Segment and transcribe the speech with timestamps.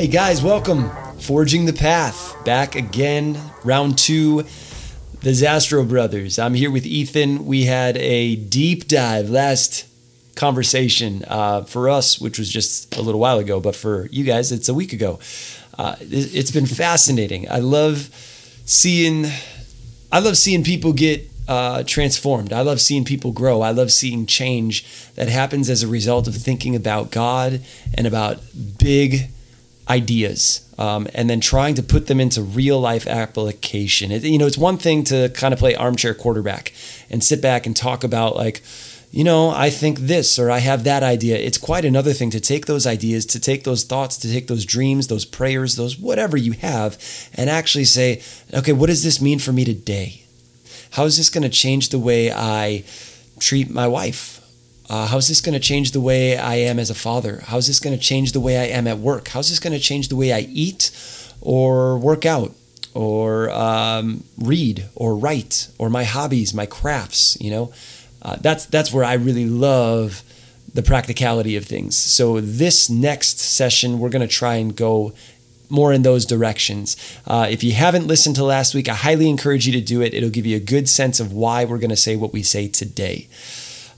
[0.00, 0.90] Hey guys, welcome.
[1.18, 2.34] Forging the Path.
[2.46, 4.44] Back again, round two.
[5.20, 6.38] The Zastrow brothers.
[6.38, 7.44] I'm here with Ethan.
[7.44, 9.86] We had a deep dive last
[10.36, 14.52] conversation uh, for us, which was just a little while ago, but for you guys,
[14.52, 15.18] it's a week ago.
[15.76, 17.46] Uh, it, it's been fascinating.
[17.50, 18.08] I love
[18.64, 19.26] seeing,
[20.10, 22.54] I love seeing people get uh, transformed.
[22.54, 23.60] I love seeing people grow.
[23.60, 27.60] I love seeing change that happens as a result of thinking about God
[27.92, 28.40] and about
[28.78, 29.28] big
[29.90, 34.12] ideas um, and then trying to put them into real life application.
[34.12, 36.72] It, you know, it's one thing to kind of play armchair quarterback
[37.10, 38.62] and sit back and talk about like,
[39.10, 41.36] you know, I think this or I have that idea.
[41.36, 44.64] It's quite another thing to take those ideas, to take those thoughts, to take those
[44.64, 46.96] dreams, those prayers, those whatever you have,
[47.34, 48.22] and actually say,
[48.54, 50.22] okay, what does this mean for me today?
[50.92, 52.84] How is this going to change the way I
[53.40, 54.39] treat my wife?
[54.90, 57.44] Uh, how's this going to change the way I am as a father?
[57.46, 59.28] How's this going to change the way I am at work?
[59.28, 60.90] How's this going to change the way I eat
[61.40, 62.56] or work out
[62.92, 67.40] or um, read or write or my hobbies, my crafts?
[67.40, 67.72] You know,
[68.22, 70.24] uh, that's that's where I really love
[70.74, 71.96] the practicality of things.
[71.96, 75.12] So this next session, we're going to try and go
[75.68, 76.96] more in those directions.
[77.28, 80.14] Uh, if you haven't listened to last week, I highly encourage you to do it.
[80.14, 82.66] It'll give you a good sense of why we're going to say what we say
[82.66, 83.28] today.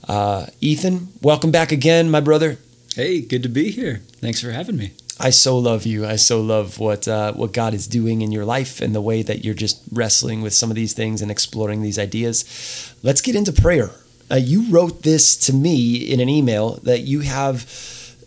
[0.07, 2.57] Uh, Ethan, welcome back again, my brother.
[2.95, 4.01] Hey, good to be here.
[4.19, 4.93] Thanks for having me.
[5.19, 6.05] I so love you.
[6.05, 9.21] I so love what uh, what God is doing in your life and the way
[9.21, 12.93] that you're just wrestling with some of these things and exploring these ideas.
[13.03, 13.91] Let's get into prayer.
[14.29, 17.65] Uh, you wrote this to me in an email that you have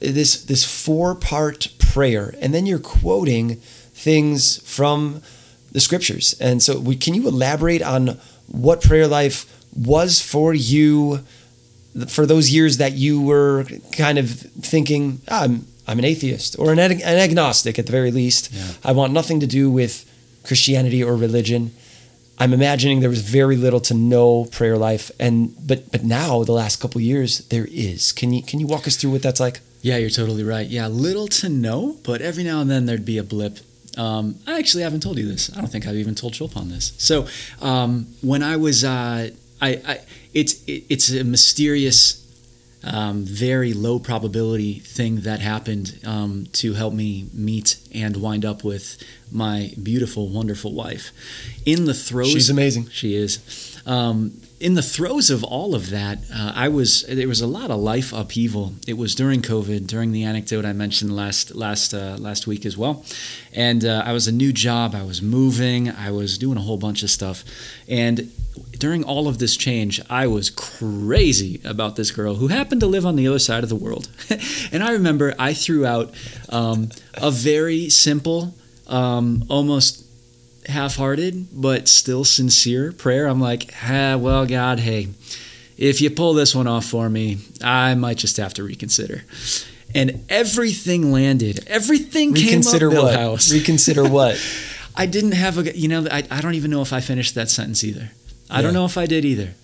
[0.01, 5.23] this this four part prayer, and then you're quoting things from
[5.73, 6.35] the scriptures.
[6.41, 11.25] And so, we, can you elaborate on what prayer life was for you?
[12.09, 16.73] For those years that you were kind of thinking, oh, I'm, I'm an atheist or
[16.73, 18.53] an, an agnostic at the very least.
[18.53, 18.65] Yeah.
[18.85, 20.05] I want nothing to do with
[20.45, 21.73] Christianity or religion.
[22.39, 26.53] I'm imagining there was very little to no prayer life, and but but now the
[26.53, 28.13] last couple years there is.
[28.13, 29.61] Can you can you walk us through what that's like?
[29.81, 30.67] Yeah, you're totally right.
[30.67, 33.59] Yeah, little to no, but every now and then there'd be a blip.
[33.97, 35.51] Um, I actually haven't told you this.
[35.57, 36.93] I don't think I've even told Chilpon this.
[36.99, 37.27] So
[37.63, 39.31] um, when I was uh,
[39.61, 40.01] I, I
[40.37, 42.23] it's it's a mysterious,
[42.85, 48.63] um, very low probability thing that happened um, to help me meet and wind up
[48.63, 49.03] with
[49.33, 51.11] my beautiful, wonderful wife.
[51.65, 52.91] In the throes, she's amazing.
[52.91, 53.81] She is.
[53.87, 57.71] Um, in the throes of all of that, uh, I was there was a lot
[57.71, 58.75] of life upheaval.
[58.87, 62.77] It was during COVID, during the anecdote I mentioned last last uh, last week as
[62.77, 63.05] well,
[63.55, 64.95] and uh, I was a new job.
[64.95, 65.91] I was moving.
[65.91, 67.43] I was doing a whole bunch of stuff,
[67.89, 68.31] and
[68.79, 73.07] during all of this change, I was crazy about this girl who happened to live
[73.07, 74.09] on the other side of the world.
[74.73, 76.15] and I remember I threw out
[76.49, 78.55] um, a very simple,
[78.87, 80.05] um, almost
[80.69, 83.27] half-hearted but still sincere prayer.
[83.27, 85.09] I'm like, ah, well, God, hey,
[85.77, 89.25] if you pull this one off for me, I might just have to reconsider.
[89.95, 91.65] And everything landed.
[91.69, 93.05] Everything reconsider came up.
[93.05, 93.15] What?
[93.15, 93.53] House.
[93.53, 94.41] Reconsider what?
[94.97, 97.51] I didn't have a, you know, I, I don't even know if I finished that
[97.51, 98.11] sentence either.
[98.51, 98.63] I yeah.
[98.63, 99.55] don't know if I did either.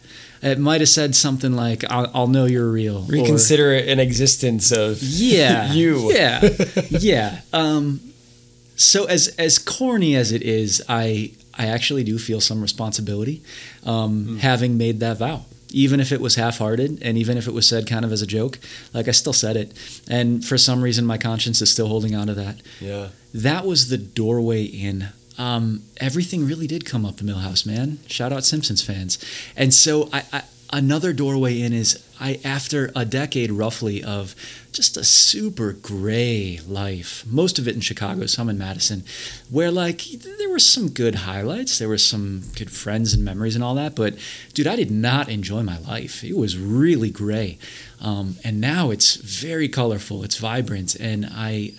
[0.43, 4.72] It might have said something like, "I'll, I'll know you're real." Reconsider or, an existence
[4.72, 6.12] of yeah, you.
[6.12, 6.48] Yeah,
[6.91, 7.41] yeah.
[7.53, 8.00] Um,
[8.75, 13.42] so as as corny as it is, I I actually do feel some responsibility,
[13.84, 14.38] um, mm.
[14.38, 15.44] having made that vow.
[15.75, 18.26] Even if it was half-hearted, and even if it was said kind of as a
[18.26, 18.59] joke,
[18.92, 19.72] like I still said it,
[20.06, 22.56] and for some reason my conscience is still holding on to that.
[22.78, 25.09] Yeah, that was the doorway in.
[25.38, 27.98] Um, everything really did come up to Milhouse, man.
[28.06, 29.19] Shout out Simpsons fans.
[29.56, 34.37] And so I, I another doorway in is I after a decade roughly of
[34.71, 39.03] just a super gray life, most of it in Chicago, some in Madison,
[39.50, 43.65] where like there were some good highlights, there were some good friends and memories and
[43.65, 44.15] all that, but
[44.55, 46.22] dude, I did not enjoy my life.
[46.22, 47.59] It was really gray.
[48.00, 51.74] Um, and now it's very colorful, it's vibrant, and I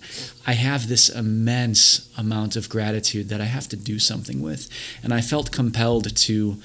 [0.46, 4.70] I have this immense amount of gratitude that I have to do something with.
[5.04, 6.58] And I felt compelled to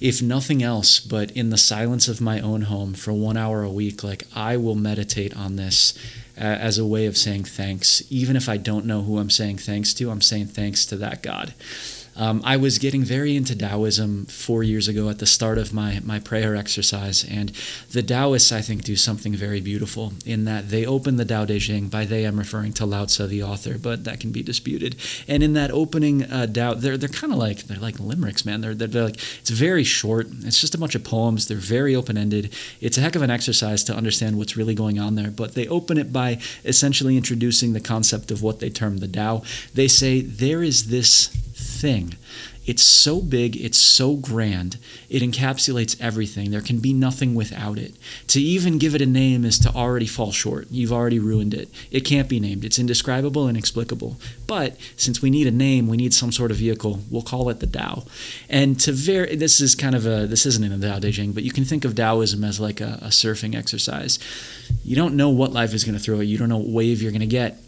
[0.00, 3.70] if nothing else, but in the silence of my own home for one hour a
[3.70, 5.94] week, like I will meditate on this
[6.36, 8.02] as a way of saying thanks.
[8.10, 11.22] Even if I don't know who I'm saying thanks to, I'm saying thanks to that
[11.22, 11.54] God.
[12.18, 16.00] Um, I was getting very into Taoism four years ago at the start of my,
[16.02, 17.52] my prayer exercise, and
[17.92, 21.60] the Taoists, I think, do something very beautiful in that they open the Tao Te
[21.60, 21.88] Ching.
[21.88, 24.96] By they, I'm referring to Lao Tzu, the author, but that can be disputed.
[25.28, 28.60] And in that opening uh, Tao, they're, they're kind of like they're like limericks, man.
[28.60, 30.26] They're, they're, they're like it's very short.
[30.42, 31.46] It's just a bunch of poems.
[31.46, 32.52] They're very open ended.
[32.80, 35.30] It's a heck of an exercise to understand what's really going on there.
[35.30, 39.42] But they open it by essentially introducing the concept of what they term the Tao.
[39.72, 42.14] They say there is this thing.
[42.68, 44.76] It's so big, it's so grand,
[45.08, 46.50] it encapsulates everything.
[46.50, 47.94] There can be nothing without it.
[48.26, 50.66] To even give it a name is to already fall short.
[50.70, 51.70] You've already ruined it.
[51.90, 52.66] It can't be named.
[52.66, 54.18] It's indescribable inexplicable.
[54.46, 57.00] But since we need a name, we need some sort of vehicle.
[57.10, 58.04] We'll call it the Tao.
[58.50, 61.32] And to very, this is kind of a, this isn't in the Tao Te Ching,
[61.32, 64.18] but you can think of Taoism as like a, a surfing exercise.
[64.84, 66.32] You don't know what life is going to throw at you.
[66.32, 67.58] You don't know what wave you're going to get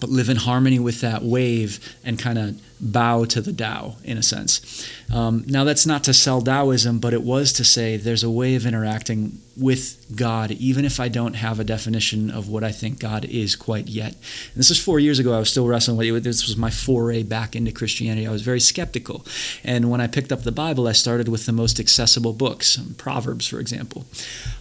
[0.00, 4.18] but live in harmony with that wave and kind of bow to the Tao in
[4.18, 4.86] a sense.
[5.12, 8.54] Um, now, that's not to sell Taoism, but it was to say there's a way
[8.54, 12.98] of interacting with God, even if I don't have a definition of what I think
[12.98, 14.12] God is quite yet.
[14.12, 15.34] And this is four years ago.
[15.34, 16.28] I was still wrestling with it.
[16.28, 18.26] This was my foray back into Christianity.
[18.26, 19.24] I was very skeptical.
[19.64, 23.46] And when I picked up the Bible, I started with the most accessible books, Proverbs,
[23.46, 24.04] for example.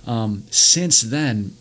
[0.08, 1.58] Um, since then,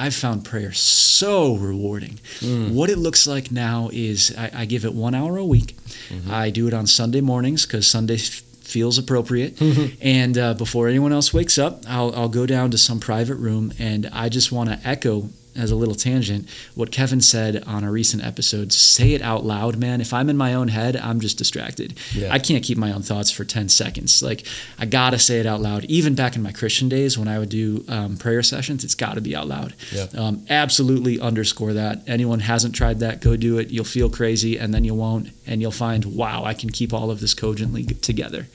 [0.00, 2.18] I've found prayer so rewarding.
[2.38, 2.72] Mm.
[2.72, 5.76] What it looks like now is I, I give it one hour a week.
[6.08, 6.30] Mm-hmm.
[6.32, 9.56] I do it on Sunday mornings because Sunday f- feels appropriate.
[9.56, 9.96] Mm-hmm.
[10.02, 13.72] And uh, before anyone else wakes up, I'll, I'll go down to some private room
[13.78, 17.90] and I just want to echo as a little tangent, what Kevin said on a
[17.90, 20.00] recent episode, say it out loud, man.
[20.00, 21.98] If I'm in my own head, I'm just distracted.
[22.14, 22.32] Yeah.
[22.32, 24.22] I can't keep my own thoughts for 10 seconds.
[24.22, 24.46] Like,
[24.78, 25.84] I gotta say it out loud.
[25.84, 29.20] Even back in my Christian days when I would do um, prayer sessions, it's gotta
[29.20, 29.74] be out loud.
[29.92, 30.06] Yeah.
[30.16, 32.02] Um, absolutely underscore that.
[32.06, 33.70] Anyone hasn't tried that, go do it.
[33.70, 35.30] You'll feel crazy and then you won't.
[35.46, 38.46] And you'll find, wow, I can keep all of this cogently together.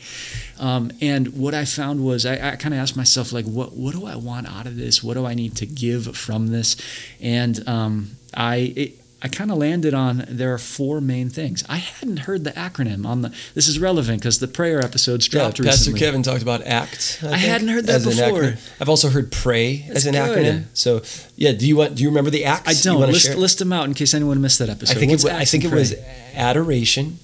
[0.59, 3.93] Um, and what I found was I, I kind of asked myself, like, what, what
[3.93, 5.03] do I want out of this?
[5.03, 6.77] What do I need to give from this?
[7.19, 11.63] And um, I, it, I kind of landed on there are four main things.
[11.67, 13.33] I hadn't heard the acronym on the.
[13.55, 15.99] This is relevant because the prayer episodes dropped yeah, Pastor recently.
[15.99, 17.21] Kevin talked about ACT.
[17.23, 18.53] I, I hadn't heard that before.
[18.79, 20.45] I've also heard pray That's as an good.
[20.45, 20.65] acronym.
[20.75, 21.01] So
[21.37, 21.95] yeah, do you want?
[21.95, 22.67] Do you remember the ACT?
[22.67, 22.99] I don't.
[22.99, 24.95] List, list them out in case anyone missed that episode.
[24.95, 25.95] I think What's it, I think it was
[26.35, 27.17] adoration,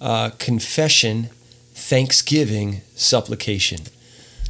[0.00, 1.28] uh, confession,
[1.88, 3.78] thanksgiving, supplication.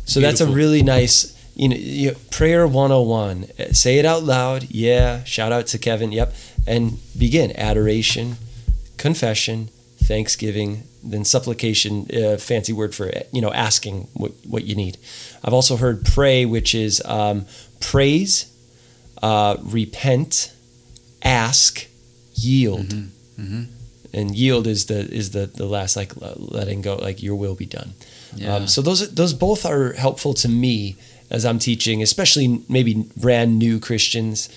[0.04, 0.22] So Beautiful.
[0.22, 3.72] that's a really nice you know, you, prayer 101.
[3.72, 4.70] Say it out loud.
[4.70, 5.24] Yeah.
[5.24, 6.12] Shout out to Kevin.
[6.12, 6.32] Yep.
[6.66, 8.36] And begin adoration,
[8.96, 9.68] confession,
[10.04, 14.98] thanksgiving, then supplication, uh, fancy word for you know asking what, what you need.
[15.44, 17.46] I've also heard pray, which is um,
[17.80, 18.52] praise,
[19.22, 20.52] uh, repent,
[21.22, 21.86] ask,
[22.34, 22.88] yield.
[22.88, 23.42] Mm-hmm.
[23.42, 23.77] Mm-hmm.
[24.12, 27.66] And yield is the is the the last like letting go, like your will be
[27.66, 27.92] done.
[28.34, 28.54] Yeah.
[28.54, 30.96] Um, so those those both are helpful to me
[31.30, 34.48] as I'm teaching, especially maybe brand new Christians.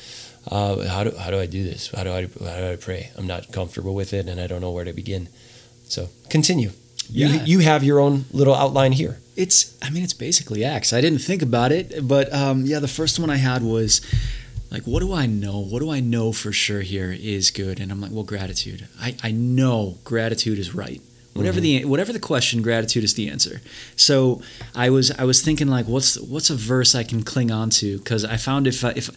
[0.48, 1.92] Uh, how do how do I do this?
[1.96, 3.12] How do I how do I pray?
[3.18, 5.28] I'm not comfortable with it, and I don't know where to begin.
[5.84, 6.72] So continue.
[7.10, 7.28] Yeah.
[7.28, 9.20] You you have your own little outline here.
[9.36, 10.94] It's I mean it's basically Acts.
[10.94, 14.02] I didn't think about it, but um, yeah, the first one I had was
[14.72, 15.60] like what do I know?
[15.60, 17.80] What do I know for sure here is good?
[17.80, 18.88] And I'm like, well, gratitude.
[19.00, 21.02] I, I know gratitude is right.
[21.34, 21.84] Whatever mm-hmm.
[21.84, 23.62] the whatever the question, gratitude is the answer.
[23.96, 24.42] So
[24.76, 27.98] I was I was thinking like, what's what's a verse I can cling on to?
[28.00, 29.10] Because I found if if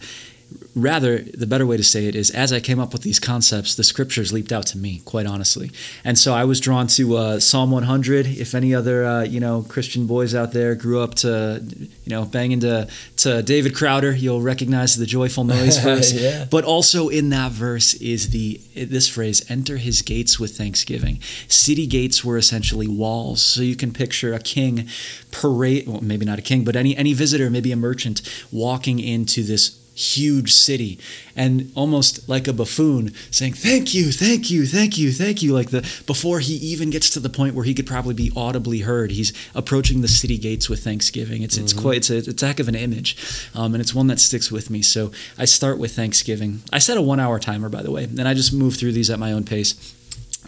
[0.75, 3.75] rather the better way to say it is as i came up with these concepts
[3.75, 5.71] the scriptures leaped out to me quite honestly.
[6.05, 9.65] And so i was drawn to uh, psalm 100 if any other uh, you know
[9.69, 14.43] christian boys out there grew up to you know banging to, to david crowder you'll
[14.43, 16.13] recognize the joyful noise verse.
[16.13, 16.47] Yeah.
[16.51, 21.21] but also in that verse is the this phrase enter his gates with thanksgiving.
[21.49, 23.43] City gates were essentially walls.
[23.43, 24.89] So you can picture a king
[25.31, 29.43] parade well maybe not a king but any any visitor maybe a merchant walking into
[29.43, 30.99] this huge city
[31.37, 35.71] and almost like a buffoon saying thank you thank you thank you thank you like
[35.71, 39.13] the before he even gets to the point where he could probably be audibly heard
[39.13, 41.43] he's approaching the city gates with thanksgiving.
[41.43, 41.65] It's mm-hmm.
[41.65, 43.17] it's quite it's a, it's a heck of an image
[43.55, 44.83] um, and it's one that sticks with me.
[44.83, 46.63] So i start with thanksgiving.
[46.73, 49.11] I set a one hour timer by the way and i just move through these
[49.11, 49.95] at my own pace.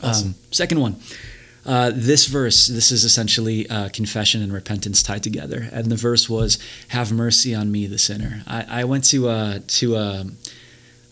[0.02, 0.28] Awesome.
[0.28, 0.96] um, second one
[1.66, 5.68] uh, this verse, this is essentially uh, confession and repentance tied together.
[5.72, 6.58] And the verse was,
[6.88, 9.96] "Have mercy on me, the sinner." I, I went to uh, to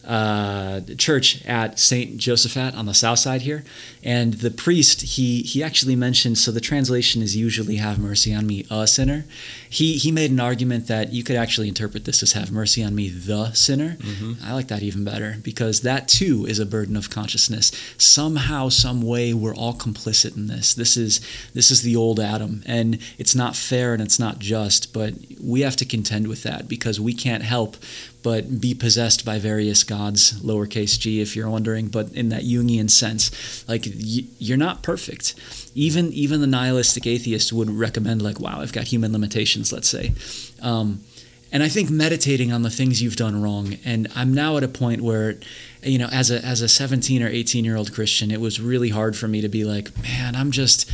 [0.07, 3.65] uh, church at Saint Josaphat on the south side here,
[4.03, 6.39] and the priest he he actually mentioned.
[6.39, 9.25] So the translation is usually "Have mercy on me, a sinner."
[9.69, 12.95] He he made an argument that you could actually interpret this as "Have mercy on
[12.95, 13.97] me, the sinner."
[14.45, 17.73] I like that even better because that too is a burden of consciousness.
[17.99, 20.75] Somehow, some way, we're all complicit in this.
[20.75, 21.21] This is
[21.55, 24.93] this is the old Adam, and it's not fair and it's not just.
[24.93, 27.77] But we have to contend with that because we can't help
[28.25, 32.91] but be possessed by various gods, lowercase g, if you're wondering, but in that Jungian
[32.91, 33.31] sense,
[33.69, 35.35] like y- you're not perfect.
[35.75, 40.15] Even even the nihilistic atheist would recommend, like, wow, I've got human limitations, let's say.
[40.63, 41.05] Um,
[41.53, 44.69] and I think meditating on the things you've done wrong, and I'm now at a
[44.69, 45.39] point where,
[45.83, 48.89] you know, as a as a 17 or 18 year old Christian, it was really
[48.89, 50.91] hard for me to be like, man, I'm just,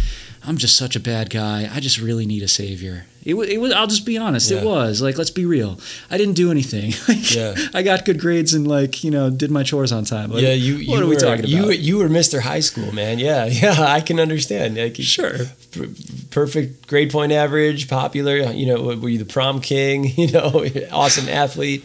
[0.46, 1.68] I'm just such a bad guy.
[1.72, 3.04] I just really need a savior.
[3.22, 3.72] It, it was.
[3.72, 4.50] I'll just be honest.
[4.50, 5.78] It was like, let's be real.
[6.10, 6.94] I didn't do anything.
[7.08, 7.54] Like, Yeah.
[7.74, 10.30] I got good grades and like you know did my chores on time.
[10.30, 11.78] Like, yeah, you, you what are were we talking about?
[11.78, 12.40] you were Mr.
[12.40, 13.18] High School, man.
[13.18, 14.76] Yeah, yeah, I can understand.
[14.78, 15.36] Like, Sure.
[15.72, 15.88] per-
[16.30, 18.36] perfect grade point average, popular.
[18.38, 20.04] You know, were you the prom king?
[20.16, 21.84] You know, awesome athlete.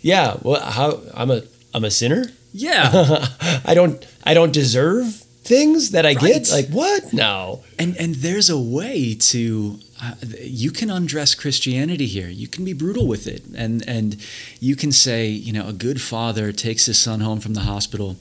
[0.00, 0.36] Yeah.
[0.42, 1.42] Well, how I'm a
[1.74, 2.26] I'm a sinner.
[2.52, 3.26] Yeah.
[3.64, 6.22] I don't I don't deserve things that I get.
[6.22, 6.50] Right.
[6.50, 7.12] Like what?
[7.12, 7.62] No.
[7.78, 12.28] And and there's a way to uh, you can undress Christianity here.
[12.28, 14.16] You can be brutal with it, and and
[14.60, 18.16] you can say, you know, a good father takes his son home from the hospital.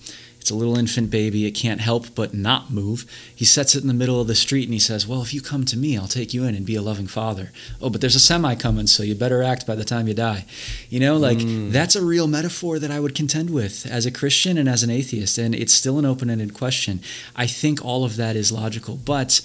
[0.46, 1.48] It's a little infant baby.
[1.48, 3.12] It can't help but not move.
[3.36, 5.42] He sets it in the middle of the street and he says, "Well, if you
[5.42, 8.14] come to me, I'll take you in and be a loving father." Oh, but there's
[8.16, 10.46] a semi coming, so you better act by the time you die.
[10.88, 11.72] You know, like hmm.
[11.72, 14.92] that's a real metaphor that I would contend with as a Christian and as an
[14.92, 17.02] atheist, and it's still an open-ended question.
[17.36, 19.42] I think all of that is logical, but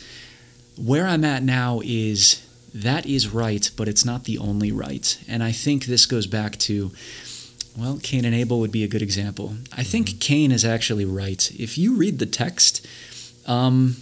[0.77, 5.19] where I'm at now is that is right, but it's not the only right.
[5.27, 6.93] And I think this goes back to,
[7.81, 9.55] well, Cain and Abel would be a good example.
[9.77, 11.51] I think Cain is actually right.
[11.59, 12.87] If you read the text,
[13.47, 13.97] um,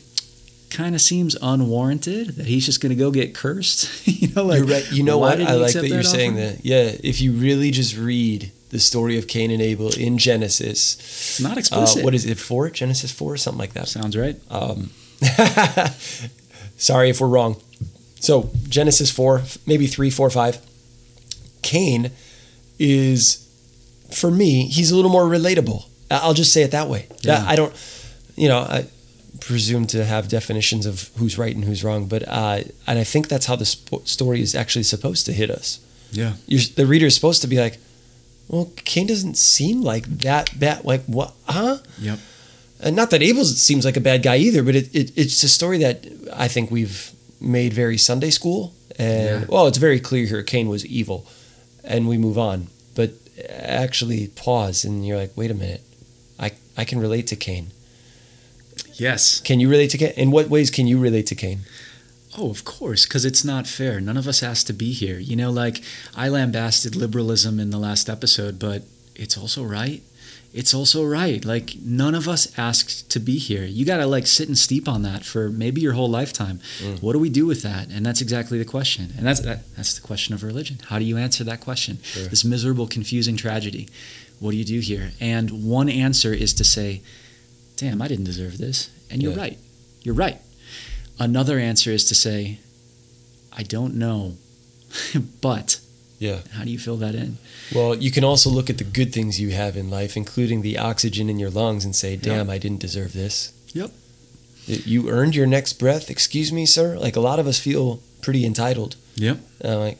[0.70, 4.06] kind of seems unwarranted that he's just going to go get cursed.
[4.06, 4.90] you know, like right.
[4.92, 5.40] You know what?
[5.40, 6.64] I like accept that you're saying that.
[6.64, 6.92] Yeah.
[7.02, 11.56] If you really just read the story of Cain and Abel in Genesis, It's not
[11.56, 12.04] uh, explicit.
[12.04, 12.38] what is it?
[12.38, 12.70] Four?
[12.70, 13.36] Genesis four?
[13.36, 13.88] Something like that.
[13.88, 14.36] Sounds right.
[14.50, 14.90] Um,
[16.76, 17.56] sorry if we're wrong.
[18.20, 20.58] So Genesis four, maybe three, four, five.
[21.62, 22.10] Cain
[22.78, 23.47] is,
[24.10, 25.84] for me, he's a little more relatable.
[26.10, 27.06] I'll just say it that way.
[27.20, 27.44] Yeah.
[27.46, 27.74] I don't,
[28.36, 28.86] you know, I
[29.40, 33.28] presume to have definitions of who's right and who's wrong, but uh, and I think
[33.28, 35.80] that's how the sp- story is actually supposed to hit us.
[36.10, 36.34] Yeah.
[36.46, 37.78] You're, the reader is supposed to be like,
[38.48, 40.84] well, Cain doesn't seem like that bad.
[40.84, 41.34] Like what?
[41.46, 41.78] Huh?
[41.98, 42.18] Yep.
[42.80, 45.48] And not that Abel seems like a bad guy either, but it, it it's a
[45.48, 47.10] story that I think we've
[47.40, 48.72] made very Sunday school.
[48.98, 49.46] And Yeah.
[49.48, 51.26] well, it's very clear here Cain was evil,
[51.84, 52.68] and we move on.
[52.94, 53.10] But
[53.48, 55.82] actually, pause, and you're like, wait a minute,
[56.38, 57.68] I I can relate to Cain.
[58.94, 59.40] Yes.
[59.40, 60.12] Can you relate to Cain?
[60.16, 61.60] In what ways can you relate to Cain?
[62.36, 64.00] Oh, of course, because it's not fair.
[64.00, 65.18] None of us asked to be here.
[65.18, 65.82] You know, like
[66.14, 68.82] I lambasted liberalism in the last episode, but
[69.14, 70.02] it's also right.
[70.60, 71.44] It's also right.
[71.44, 73.62] Like none of us asked to be here.
[73.64, 76.58] You got to like sit and steep on that for maybe your whole lifetime.
[76.80, 77.00] Mm.
[77.00, 77.84] What do we do with that?
[77.94, 79.12] And that's exactly the question.
[79.16, 80.78] And that's that, that's the question of religion.
[80.88, 81.98] How do you answer that question?
[82.02, 82.26] Sure.
[82.26, 83.88] This miserable, confusing tragedy.
[84.40, 85.12] What do you do here?
[85.20, 87.02] And one answer is to say,
[87.76, 89.38] "Damn, I didn't deserve this." And you're Yeah.
[89.44, 89.58] right.
[90.02, 90.40] You're right.
[91.20, 92.58] Another answer is to say,
[93.52, 94.36] I don't know,
[95.40, 95.78] but
[96.18, 96.40] Yeah.
[96.52, 97.38] how do you fill that in?
[97.74, 100.76] Well, you can also look at the good things you have in life, including the
[100.76, 103.90] oxygen in your lungs, and say, "Damn, I didn't deserve this." Yep.
[104.66, 106.10] You earned your next breath.
[106.10, 106.98] Excuse me, sir.
[106.98, 108.96] Like a lot of us feel pretty entitled.
[109.14, 109.38] Yep.
[109.64, 109.98] Uh, like,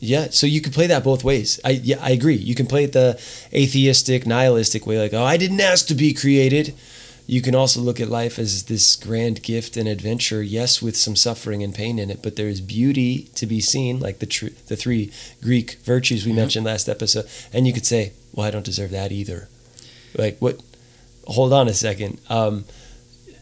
[0.00, 0.28] yeah.
[0.30, 1.60] So you can play that both ways.
[1.64, 2.36] I yeah, I agree.
[2.36, 3.20] You can play it the
[3.52, 6.74] atheistic, nihilistic way, like, "Oh, I didn't ask to be created."
[7.30, 11.14] You can also look at life as this grand gift and adventure, yes, with some
[11.14, 14.56] suffering and pain in it, but there is beauty to be seen, like the tr-
[14.66, 16.36] the three Greek virtues we Yep.
[16.36, 17.26] mentioned last episode.
[17.52, 19.48] And you could say, "Well, I don't deserve that either."
[20.16, 20.60] Like, what?
[21.26, 22.16] Hold on a second.
[22.30, 22.64] Um,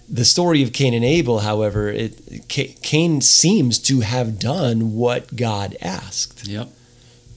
[0.09, 5.37] the story of Cain and Abel, however, it, Ca- Cain seems to have done what
[5.37, 6.69] God asked Yep.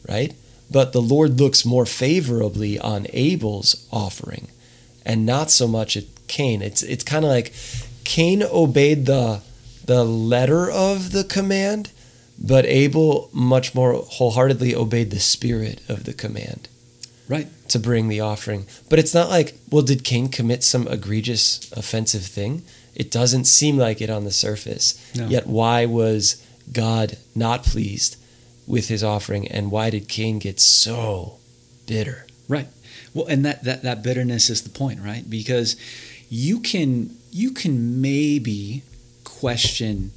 [0.08, 0.34] right?
[0.72, 4.48] But the Lord looks more favorably on Abel's offering
[5.06, 6.62] and not so much at Cain.
[6.62, 7.52] It's it's kind of like
[8.06, 9.42] Cain obeyed the
[9.86, 11.92] the letter of the command,
[12.42, 16.70] but Abel much more wholeheartedly obeyed the spirit of the command
[17.28, 17.48] Right.
[17.70, 18.66] to bring the offering.
[18.90, 22.64] But it's not like, well, did Cain commit some egregious offensive thing?
[22.96, 24.94] It doesn't seem like it on the surface.
[25.16, 25.28] No.
[25.28, 28.16] Yet why was God not pleased
[28.68, 31.38] with his offering and why did Cain get so
[31.88, 32.26] bitter?
[32.48, 32.68] Right.
[33.14, 35.28] Well, and that, that that bitterness is the point, right?
[35.28, 35.76] Because
[36.30, 38.84] you can you can maybe
[39.24, 40.12] question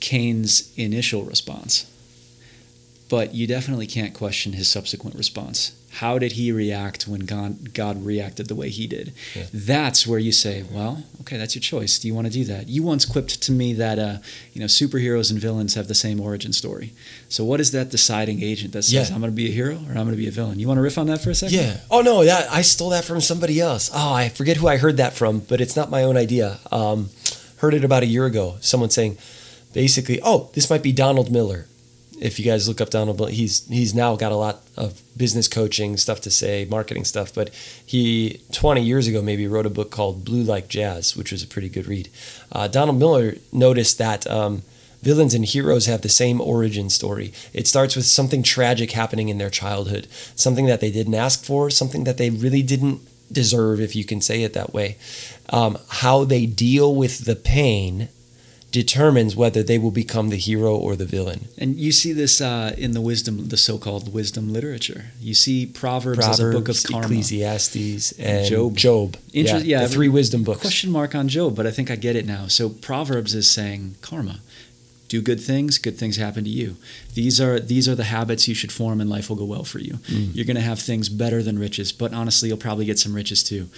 [0.00, 1.90] Cain's initial response,
[3.08, 5.72] but you definitely can't question his subsequent response.
[6.00, 9.12] How did he react when God, God reacted the way he did?
[9.34, 9.44] Yeah.
[9.52, 11.98] That's where you say, well, okay, that's your choice.
[11.98, 12.68] Do you want to do that?
[12.68, 14.18] You once quipped to me that uh,
[14.52, 16.92] you know superheroes and villains have the same origin story.
[17.28, 19.14] So what is that deciding agent that says Yeah.
[19.14, 20.58] I'm going to be a hero or I'm going to be a villain?
[20.58, 21.56] You want to riff on that for a second?
[21.56, 21.78] Yeah.
[21.90, 23.90] Oh no, that I stole that from somebody else.
[23.94, 26.58] Oh, I forget who I heard that from, but it's not my own idea.
[26.70, 27.08] Um,
[27.58, 28.56] heard it about a year ago.
[28.60, 29.16] Someone saying,
[29.72, 31.66] basically, oh, this might be Donald Miller.
[32.20, 35.96] If you guys look up Donald he's he's now got a lot of business coaching
[35.96, 37.34] stuff to say, marketing stuff.
[37.34, 37.54] But
[37.84, 41.46] he 20 years ago maybe wrote a book called Blue Like Jazz, which was a
[41.46, 42.08] pretty good read.
[42.52, 44.26] Uh, Donald Miller noticed that.
[44.26, 44.62] Um,
[45.02, 47.32] Villains and heroes have the same origin story.
[47.52, 51.70] It starts with something tragic happening in their childhood, something that they didn't ask for,
[51.70, 54.96] something that they really didn't deserve, if you can say it that way.
[55.50, 58.08] Um, how they deal with the pain
[58.76, 61.48] determines whether they will become the hero or the villain.
[61.56, 65.06] And you see this uh, in the wisdom, the so-called wisdom literature.
[65.18, 67.06] You see Proverbs, as a book of karma.
[67.06, 68.76] Ecclesiastes, and Job.
[68.76, 69.16] Job.
[69.32, 70.60] Inter- yeah, the three wisdom books.
[70.60, 72.48] Question mark on Job, but I think I get it now.
[72.48, 74.40] So Proverbs is saying karma.
[75.08, 76.76] Do good things, good things happen to you.
[77.14, 79.78] These are these are the habits you should form, and life will go well for
[79.78, 79.94] you.
[80.10, 80.34] Mm.
[80.34, 83.42] You're going to have things better than riches, but honestly, you'll probably get some riches
[83.42, 83.68] too.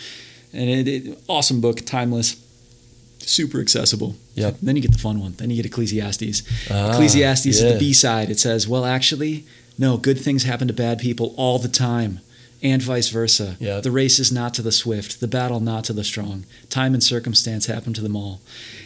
[0.52, 2.34] And it, it awesome book, timeless,
[3.20, 4.16] super accessible.
[4.34, 4.58] Yep.
[4.62, 5.32] Then you get the fun one.
[5.32, 6.42] Then you get Ecclesiastes.
[6.70, 8.30] Ah, Ecclesiastes is the B side.
[8.30, 9.44] It says, well, actually,
[9.78, 12.20] no, good things happen to bad people all the time,
[12.62, 13.56] and vice versa.
[13.60, 13.80] Yeah.
[13.80, 16.44] The race is not to the swift, the battle not to the strong.
[16.68, 18.40] Time and circumstance happen to them all.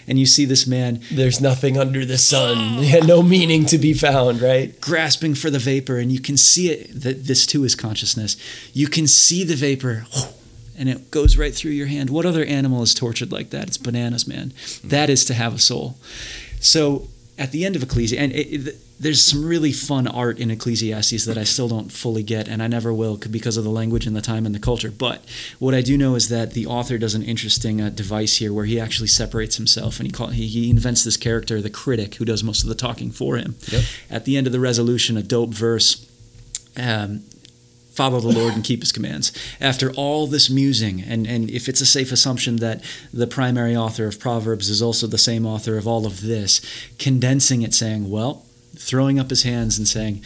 [0.07, 2.83] And you see this man There's nothing under the sun.
[2.83, 4.79] Yeah, no meaning to be found, right?
[4.81, 7.03] grasping for the vapor, and you can see it.
[7.03, 8.37] That this too is consciousness.
[8.75, 10.05] You can see the vapor,
[10.77, 12.11] and it goes right through your hand.
[12.11, 13.69] What other animal is tortured like that?
[13.69, 14.53] It's bananas, man.
[14.83, 15.97] That is to have a soul.
[16.61, 20.51] So at the end of Ecclesiastes, and it, it, there's some really fun art in
[20.51, 24.07] Ecclesiastes that I still don't fully get, and I never will because of the language
[24.07, 24.93] and the time and the culture.
[24.93, 25.25] But
[25.59, 28.65] what I do know is that the author does an interesting uh, device here where
[28.65, 32.25] he actually separates himself and he, call, he he invents this character, the critic, who
[32.25, 33.57] does most of the talking for him.
[33.69, 33.83] Yep.
[34.09, 36.09] At the end of the resolution, a dope verse.
[36.77, 37.25] Um,
[37.93, 39.33] follow the Lord and keep his commands.
[39.61, 42.83] After all this musing, and, and if it's a safe assumption that
[43.13, 46.61] the primary author of Proverbs is also the same author of all of this,
[46.99, 48.45] condensing it, saying, well,
[48.77, 50.23] throwing up his hands and saying,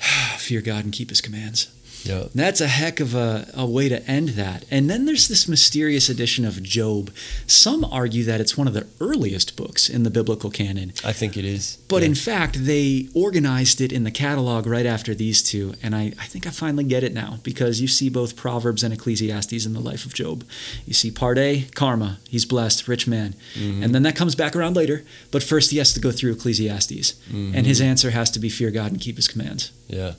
[0.36, 1.68] fear God and keep his commands.
[2.06, 2.24] Yeah.
[2.34, 4.64] That's a heck of a, a way to end that.
[4.70, 7.10] And then there's this mysterious edition of Job.
[7.46, 10.92] Some argue that it's one of the earliest books in the biblical canon.
[11.04, 11.78] I think it is.
[11.88, 12.08] But Yeah.
[12.08, 15.74] in fact, they organized it in the catalog right after these two.
[15.82, 18.92] And I, I think I finally get it now because you see both Proverbs and
[18.94, 20.44] Ecclesiastes in the life of Job.
[20.86, 23.34] You see part A, karma, he's blessed, rich man.
[23.54, 23.82] Mm-hmm.
[23.82, 25.04] And then that comes back around later.
[25.30, 27.14] But first, he has to go through Ecclesiastes.
[27.30, 29.72] And his answer has to be fear God and keep his commands.
[29.88, 30.14] yeah.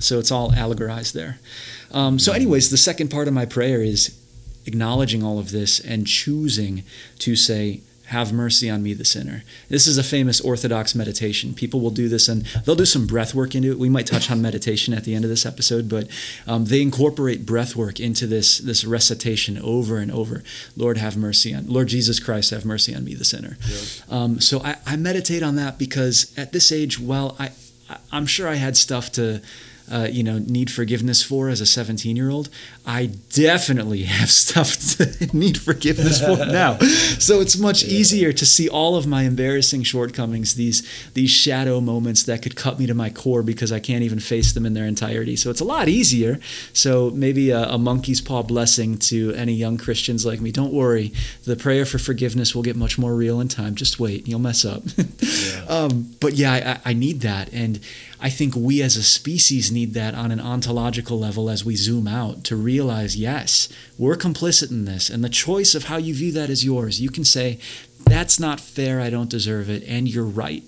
[0.00, 1.38] So it's all allegorized there.
[1.92, 4.16] Um, so, anyways, the second part of my prayer is
[4.66, 6.82] acknowledging all of this and choosing
[7.20, 9.44] to say, have mercy on me, the sinner.
[9.68, 11.54] This is a famous Orthodox meditation.
[11.54, 13.78] People will do this and they'll do some breath work into it.
[13.78, 16.08] We might touch on meditation at the end of this episode, but
[16.44, 20.42] um, they incorporate breath work into this, this recitation over and over.
[20.76, 23.56] Lord, have mercy on, Lord Jesus Christ, have mercy on me, the sinner.
[24.10, 27.50] Um, so I, I meditate on that because at this age, well, I,
[27.88, 29.40] I- I'm sure I had stuff to,
[29.90, 32.48] uh, you know, need forgiveness for as a 17 year old.
[32.86, 36.78] I definitely have stuff to need forgiveness for now.
[37.18, 42.22] So it's much easier to see all of my embarrassing shortcomings, these these shadow moments
[42.24, 44.86] that could cut me to my core because I can't even face them in their
[44.86, 45.36] entirety.
[45.36, 46.38] So it's a lot easier.
[46.72, 50.52] So maybe a, a monkey's paw blessing to any young Christians like me.
[50.52, 51.12] Don't worry,
[51.44, 53.74] the prayer for forgiveness will get much more real in time.
[53.74, 54.82] Just wait, you'll mess up.
[55.68, 57.80] um, but yeah, I, I need that, and
[58.20, 62.06] I think we as a species need that on an ontological level as we zoom
[62.06, 66.30] out to realize, yes, we're complicit in this, and the choice of how you view
[66.32, 67.00] that is yours.
[67.00, 67.58] You can say,
[68.04, 69.00] "That's not fair.
[69.00, 70.64] I don't deserve it," and you're right.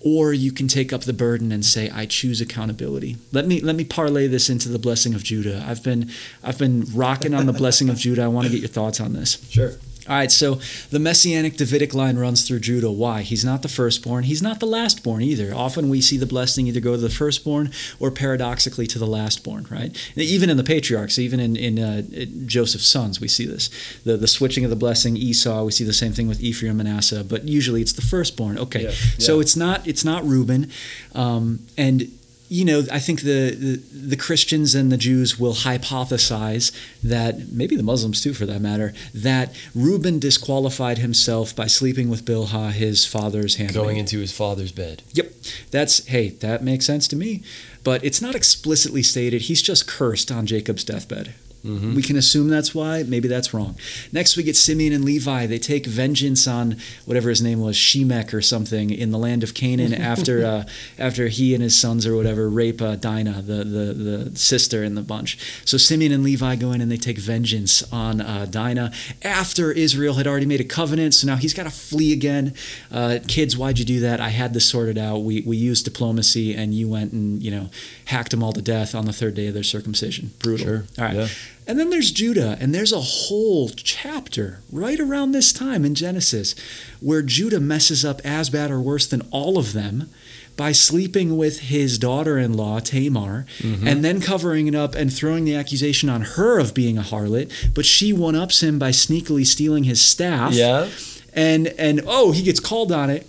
[0.00, 3.74] Or you can take up the burden and say, "I choose accountability." Let me let
[3.74, 5.64] me parlay this into the blessing of Judah.
[5.66, 6.10] I've been
[6.44, 8.22] I've been rocking on the blessing of Judah.
[8.22, 9.38] I want to get your thoughts on this.
[9.50, 9.72] Sure.
[10.08, 12.90] All right, so the messianic Davidic line runs through Judah.
[12.90, 13.22] Why?
[13.22, 14.24] He's not the firstborn.
[14.24, 15.54] He's not the lastborn either.
[15.54, 19.70] Often we see the blessing either go to the firstborn or paradoxically to the lastborn,
[19.70, 19.96] right?
[20.16, 22.02] Even in the patriarchs, even in, in uh,
[22.46, 23.70] Joseph's sons, we see this.
[24.04, 26.88] The, the switching of the blessing, Esau, we see the same thing with Ephraim and
[26.88, 28.58] Manasseh, but usually it's the firstborn.
[28.58, 30.70] Okay, Yeah, so it's not it's not Reuben.
[31.14, 32.15] Um, and
[32.48, 37.76] you know, I think the, the, the Christians and the Jews will hypothesize that maybe
[37.76, 43.04] the Muslims too, for that matter, that Reuben disqualified himself by sleeping with Bilhah, his
[43.04, 43.74] father's handmaid.
[43.74, 45.02] Going into his father's bed.
[45.12, 45.32] Yep,
[45.70, 47.42] that's hey, that makes sense to me.
[47.84, 49.42] But it's not explicitly stated.
[49.42, 51.34] He's just cursed on Jacob's deathbed.
[51.66, 51.94] Mm-hmm.
[51.94, 53.02] We can assume that's why.
[53.02, 53.76] Maybe that's wrong.
[54.12, 55.46] Next, we get Simeon and Levi.
[55.46, 59.54] They take vengeance on whatever his name was, Shemek or something, in the land of
[59.54, 60.64] Canaan after uh,
[60.98, 64.94] after he and his sons or whatever rape uh, Dinah, the, the the sister in
[64.94, 65.38] the bunch.
[65.64, 70.14] So Simeon and Levi go in and they take vengeance on uh, Dinah after Israel
[70.14, 71.14] had already made a covenant.
[71.14, 72.54] So now he's got to flee again.
[72.92, 74.20] Uh, kids, why'd you do that?
[74.20, 75.18] I had this sorted out.
[75.18, 77.70] We we used diplomacy, and you went and you know
[78.06, 80.32] hacked them all to death on the third day of their circumcision.
[80.38, 80.66] Brutal.
[80.66, 80.84] Sure.
[80.98, 81.16] All right.
[81.16, 81.28] Yeah.
[81.66, 86.54] And then there's Judah, and there's a whole chapter right around this time in Genesis
[87.00, 90.08] where Judah messes up as bad or worse than all of them
[90.56, 93.86] by sleeping with his daughter in law, Tamar, mm-hmm.
[93.86, 97.74] and then covering it up and throwing the accusation on her of being a harlot.
[97.74, 100.52] But she one ups him by sneakily stealing his staff.
[100.54, 100.88] Yeah.
[101.34, 103.26] And, and oh, he gets called on it.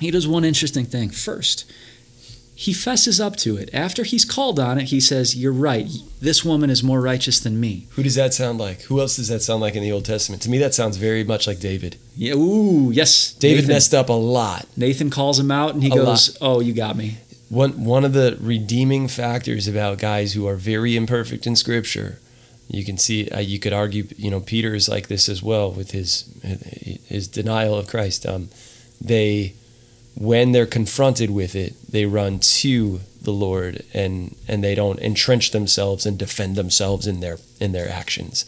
[0.00, 1.10] He does one interesting thing.
[1.10, 1.70] First,
[2.62, 3.68] he fesses up to it.
[3.72, 5.88] After he's called on it, he says, You're right.
[6.20, 7.88] This woman is more righteous than me.
[7.90, 8.82] Who does that sound like?
[8.82, 10.42] Who else does that sound like in the Old Testament?
[10.42, 11.96] To me, that sounds very much like David.
[12.16, 13.32] Yeah, ooh, yes.
[13.32, 14.66] David Nathan, messed up a lot.
[14.76, 17.16] Nathan calls him out and he A goes, Oh, you got me.
[17.48, 22.20] One one of the redeeming factors about guys who are very imperfect in Scripture,
[22.68, 23.28] you can see.
[23.28, 26.32] Uh, you could argue, you know, Peter is like this as well with his
[27.08, 28.24] his denial of Christ.
[28.24, 28.50] Um,
[29.00, 29.54] they,
[30.14, 35.50] when they're confronted with it, they run to the Lord and and they don't entrench
[35.52, 38.44] themselves and defend themselves in their in their actions.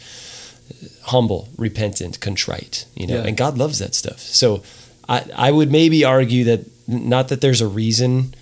[1.05, 3.27] Humble, repentant, contrite, you know, Yeah.
[3.29, 4.21] and God loves that stuff.
[4.21, 4.63] So,
[5.09, 8.35] I I would maybe argue that not that there's a reason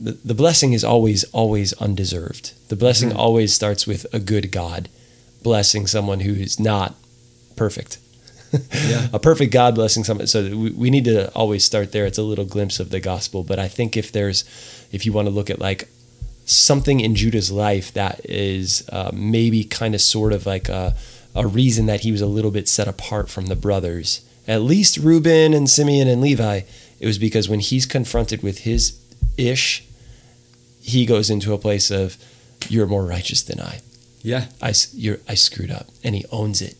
[0.00, 3.18] the, the blessing is always always undeserved the blessing Mm-hmm.
[3.20, 4.88] always starts with a good god
[5.42, 6.94] blessing someone who is not
[7.56, 7.98] perfect
[8.86, 9.08] Yeah.
[9.12, 12.22] a perfect god blessing someone so we, we need to always start there it's a
[12.22, 14.44] little glimpse of the gospel but i think if there's
[14.92, 15.88] if you want to look at like
[16.44, 20.94] something in judah's life that is uh, maybe kind of sort of like a,
[21.34, 24.98] a reason that he was a little bit set apart from the brothers at least
[24.98, 26.60] reuben and simeon and levi
[27.00, 28.98] it was because when he's confronted with his
[29.36, 29.84] ish,
[30.80, 32.16] he goes into a place of,
[32.68, 33.80] "You're more righteous than I.
[34.22, 34.46] Yeah.
[34.62, 36.76] I, I screwed up," and he owns it.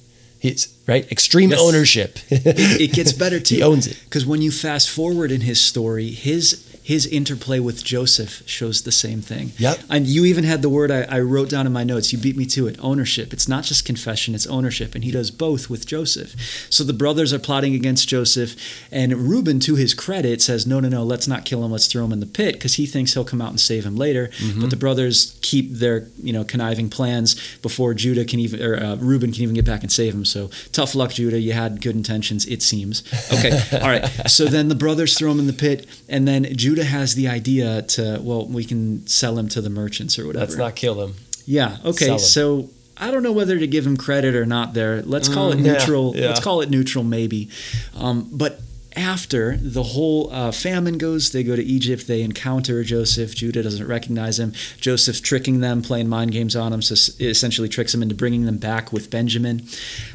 [0.51, 1.61] He's right, extreme Yes.
[1.61, 2.19] ownership.
[2.31, 3.57] It gets better too.
[3.57, 3.99] he owns it.
[4.05, 8.93] Because when you fast forward in his story, his his interplay with Joseph shows the
[8.93, 9.51] same thing.
[9.59, 9.81] Yep.
[9.91, 12.13] And you even had the word I, I wrote down in my notes.
[12.13, 12.77] You beat me to it.
[12.81, 13.33] Ownership.
[13.33, 14.95] It's not just confession, it's ownership.
[14.95, 16.37] And he does both with Joseph.
[16.71, 18.55] So the brothers are plotting against Joseph.
[18.93, 21.73] And Reuben, to his credit, says, No, no, no, let's not kill him.
[21.73, 23.97] Let's throw him in the pit because he thinks he'll come out and save him
[23.97, 24.29] later.
[24.39, 24.61] Mm-hmm.
[24.61, 28.95] But the brothers keep their you know conniving plans before Judah can even, or uh,
[28.95, 30.25] Reuben can even get back and save him.
[30.25, 31.41] So tough luck, Judah.
[31.41, 33.03] You had good intentions, it seems.
[33.33, 33.51] Okay.
[33.83, 34.05] All right.
[34.31, 35.85] So then the brothers throw him in the pit.
[36.09, 40.19] And then Judah has the idea to, well, we can sell him to the merchants
[40.19, 40.45] or whatever.
[40.47, 41.15] Let's not kill him.
[41.47, 41.79] Yeah.
[41.85, 42.11] Okay.
[42.13, 42.19] Him.
[42.19, 44.75] So I don't know whether to give him credit or not.
[44.75, 45.03] There.
[45.03, 46.17] Let's call it Mm, yeah, neutral.
[46.17, 46.27] yeah.
[46.29, 47.49] Let's call it neutral, maybe.
[47.97, 48.61] Um, but
[48.97, 52.07] after the whole uh, famine goes, they go to Egypt.
[52.07, 53.35] They encounter Joseph.
[53.35, 54.55] Judah doesn't recognize him.
[54.81, 58.57] Joseph's tricking them, playing mind games on them, So essentially tricks them into bringing them
[58.57, 59.69] back with Benjamin.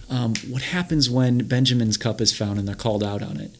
[0.09, 3.51] Um, what happens when Benjamin's cup is found and they're called out on it?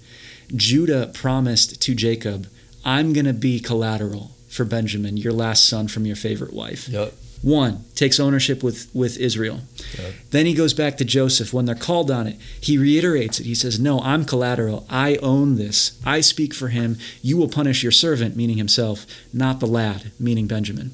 [0.56, 2.48] Judah promised to Jacob,
[2.84, 6.90] "I'm going to be collateral." For Benjamin, your last son from your favorite wife.
[6.90, 7.14] Yep.
[7.42, 9.62] One takes ownership with, with Israel.
[9.98, 10.14] Yep.
[10.30, 11.54] Then he goes back to Joseph.
[11.54, 13.46] When they're called on it, he reiterates it.
[13.46, 14.86] He says, No, I'm collateral.
[14.90, 16.00] I own this.
[16.06, 16.98] I speak for him.
[17.22, 20.92] You will punish your servant, meaning himself, not the lad, meaning Benjamin.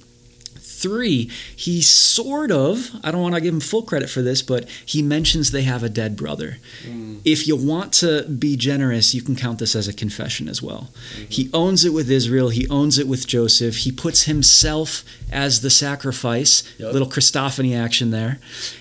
[0.87, 4.69] Three, he sort of, I don't want to give him full credit for this, but
[4.85, 6.57] he mentions they have a dead brother.
[6.87, 7.19] Mm.
[7.25, 10.89] If you want to be generous, you can count this as a confession as well.
[11.15, 11.25] Mm-hmm.
[11.29, 15.69] He owns it with Israel, he owns it with Joseph, he puts himself as the
[15.69, 16.93] sacrifice, Yep.
[16.93, 18.39] little Christophany action there.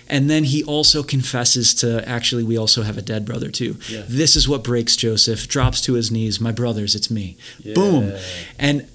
[0.08, 3.76] And then he also confesses to actually, we also have a dead brother too.
[3.88, 4.04] Yeah.
[4.06, 7.36] This is what breaks Joseph, drops to his knees, my brothers, it's me.
[7.74, 8.12] Boom.
[8.58, 8.88] And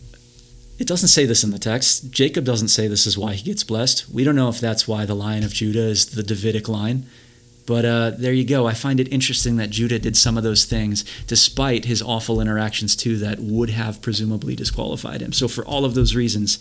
[0.81, 2.09] it doesn't say this in the text.
[2.09, 4.09] Jacob doesn't say this is why he gets blessed.
[4.11, 7.05] We don't know if that's why the line of Judah is the Davidic line.
[7.67, 8.65] But uh, there you go.
[8.65, 12.95] I find it interesting that Judah did some of those things despite his awful interactions
[12.95, 15.33] too that would have presumably disqualified him.
[15.33, 16.57] So for all of those reasons,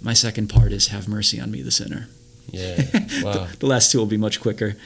[0.00, 2.08] my second part is have mercy on me, the sinner.
[2.50, 2.82] Yeah.
[3.22, 3.32] Wow.
[3.32, 4.76] the, the last two will be much quicker.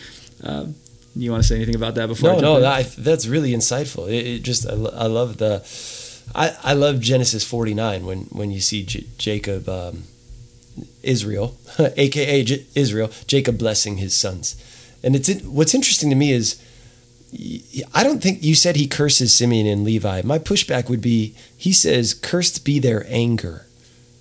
[0.42, 0.74] Um,
[1.14, 2.32] you want to say anything about that before?
[2.32, 4.08] No, no, that, that's really insightful.
[4.08, 5.60] It, it just, I, I love the,
[6.34, 10.04] I, I love Genesis 49 when, when you see J- Jacob, um,
[11.02, 14.56] Israel, aka J- Israel, Jacob blessing his sons.
[15.02, 16.62] And it's what's interesting to me is
[17.94, 20.22] I don't think you said he curses Simeon and Levi.
[20.22, 23.66] My pushback would be he says, Cursed be their anger,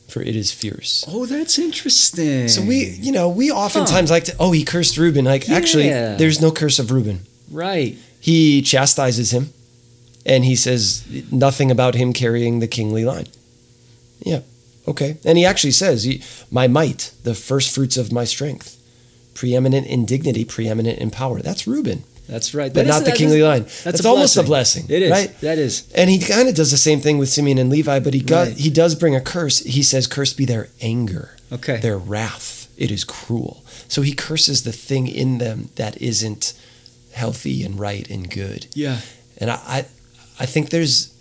[0.07, 1.05] for it is fierce.
[1.07, 2.47] Oh, that's interesting.
[2.47, 4.15] So we, you know, we oftentimes huh.
[4.15, 5.25] like to, oh, he cursed Reuben.
[5.25, 5.55] Like, yeah.
[5.55, 7.21] actually, there's no curse of Reuben.
[7.51, 7.97] Right.
[8.21, 9.51] He chastises him
[10.25, 13.27] and he says nothing about him carrying the kingly line.
[14.19, 14.41] Yeah,
[14.87, 15.17] okay.
[15.25, 16.07] And he actually says,
[16.51, 18.77] My might, the first fruits of my strength,
[19.33, 21.41] preeminent in dignity, preeminent in power.
[21.41, 22.03] That's Reuben.
[22.27, 22.73] That's right.
[22.73, 23.63] But that not is, the kingly is, line.
[23.63, 24.45] That's, that's a almost blessing.
[24.45, 24.85] a blessing.
[24.89, 25.11] It is.
[25.11, 25.41] Right?
[25.41, 25.91] That is.
[25.93, 28.47] And he kind of does the same thing with Simeon and Levi, but he got,
[28.47, 28.57] Right.
[28.57, 29.59] he does bring a curse.
[29.59, 31.77] He says, Cursed be their anger, Okay.
[31.81, 32.71] their wrath.
[32.77, 33.63] It is cruel.
[33.89, 36.53] So he curses the thing in them that isn't
[37.13, 38.67] healthy and right and good.
[38.73, 38.99] Yeah.
[39.37, 39.85] And I, I,
[40.41, 41.13] I think there's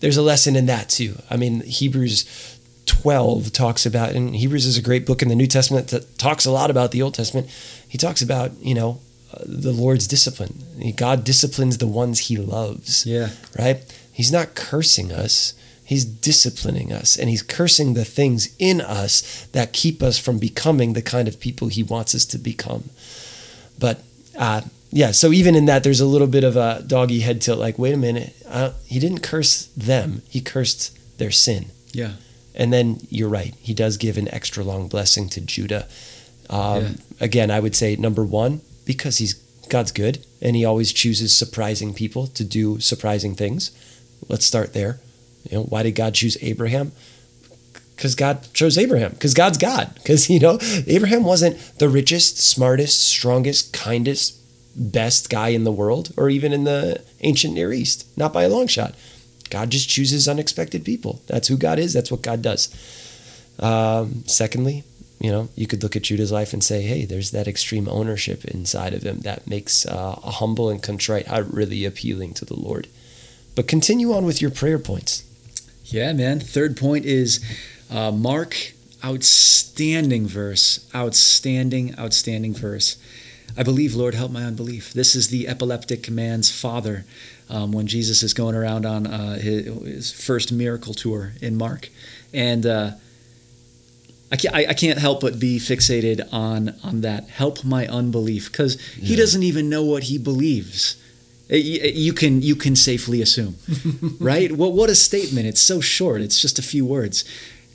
[0.00, 1.14] there's a lesson in that too.
[1.30, 5.46] I mean, Hebrews 12 talks about, and Hebrews is a great book in the New
[5.46, 7.48] Testament that talks a lot about the Old Testament.
[7.88, 9.00] He talks about, you know,
[9.32, 10.94] uh, the Lord's discipline.
[10.96, 13.06] God disciplines the ones he loves.
[13.06, 13.30] Yeah.
[13.56, 13.78] Right?
[14.12, 15.54] He's not cursing us.
[15.84, 20.92] He's disciplining us and he's cursing the things in us that keep us from becoming
[20.92, 22.90] the kind of people he wants us to become.
[23.78, 24.02] But
[24.36, 27.58] uh, yeah, so even in that, there's a little bit of a doggy head tilt.
[27.58, 31.66] Like, wait a minute, uh, he didn't curse them; he cursed their sin.
[31.92, 32.12] Yeah.
[32.54, 35.86] And then you're right; he does give an extra long blessing to Judah.
[36.50, 36.88] Um, Yeah.
[37.20, 39.34] Again, I would say number one because he's
[39.68, 43.70] God's good, and he always chooses surprising people to do surprising things.
[44.28, 45.00] Let's start there.
[45.50, 46.92] You know, why did God choose Abraham?
[47.96, 49.10] Because God chose Abraham.
[49.12, 49.92] Because God's God.
[49.94, 54.36] Because you know, Abraham wasn't the richest, smartest, strongest, kindest,
[54.76, 58.06] best guy in the world or even in the ancient Near East.
[58.16, 58.94] Not by a long shot.
[59.50, 61.22] God just chooses unexpected people.
[61.26, 61.92] That's who God is.
[61.92, 62.68] That's what God does.
[63.58, 64.84] Um, secondly,
[65.20, 68.44] you know, you could look at Judah's life and say, hey, there's that extreme ownership
[68.44, 72.58] inside of him that makes uh, a humble and contrite heart really appealing to the
[72.58, 72.86] Lord.
[73.56, 75.24] But continue on with your prayer points.
[75.84, 76.38] Yeah, man.
[76.38, 77.44] Third point is
[77.90, 80.88] uh, Mark, outstanding verse.
[80.94, 82.96] Outstanding, outstanding verse.
[83.56, 84.92] I believe, Lord, help my unbelief.
[84.92, 87.04] This is the epileptic man's father
[87.50, 91.88] um, when Jesus is going around on uh, his, his, first miracle tour in Mark.
[92.32, 92.92] And uh,
[94.30, 97.28] I, can't, I, I, can't help but be fixated on, on that.
[97.28, 98.50] Help my unbelief.
[98.50, 101.02] Because he doesn't even know what he believes.
[101.48, 103.56] You you can you can safely assume,
[104.20, 104.52] right?
[104.52, 105.46] What what a statement!
[105.46, 106.20] It's so short.
[106.20, 107.24] It's just a few words,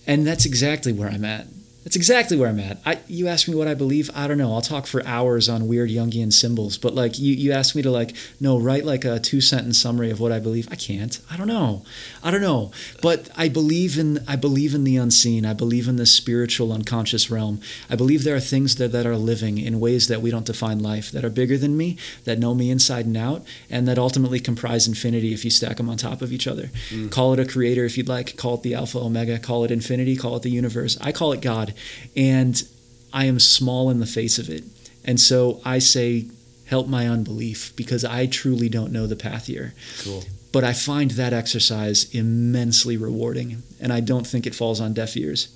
[0.05, 1.47] and that's exactly where I'm at.
[1.83, 2.79] That's exactly where I'm at.
[2.85, 4.09] I, you ask me what I believe.
[4.15, 4.53] I don't know.
[4.53, 7.91] I'll talk for hours on weird Jungian symbols, but like you, you ask me to
[7.91, 10.67] like no write like a two sentence summary of what I believe.
[10.71, 11.19] I can't.
[11.29, 11.83] I don't know.
[12.23, 12.71] I don't know.
[13.01, 15.45] But I believe in I believe in the unseen.
[15.45, 17.59] I believe in the spiritual unconscious realm.
[17.89, 20.79] I believe there are things that, that are living in ways that we don't define
[20.79, 24.39] life that are bigger than me, that know me inside and out, and that ultimately
[24.39, 26.69] comprise infinity if you stack them on top of each other.
[26.89, 27.11] Mm.
[27.11, 28.37] Call it a creator if you'd like.
[28.37, 29.37] Call it the alpha omega.
[29.37, 30.15] Call it infinity.
[30.15, 30.97] Call it the universe.
[31.01, 31.72] I call it God
[32.15, 32.61] and
[33.11, 34.63] I am small in the face of it.
[35.05, 36.25] And so I say,
[36.65, 39.73] help my unbelief because I truly don't know the path here.
[40.01, 40.23] Cool.
[40.51, 45.17] But I find that exercise immensely rewarding, and I don't think it falls on deaf
[45.17, 45.49] ears.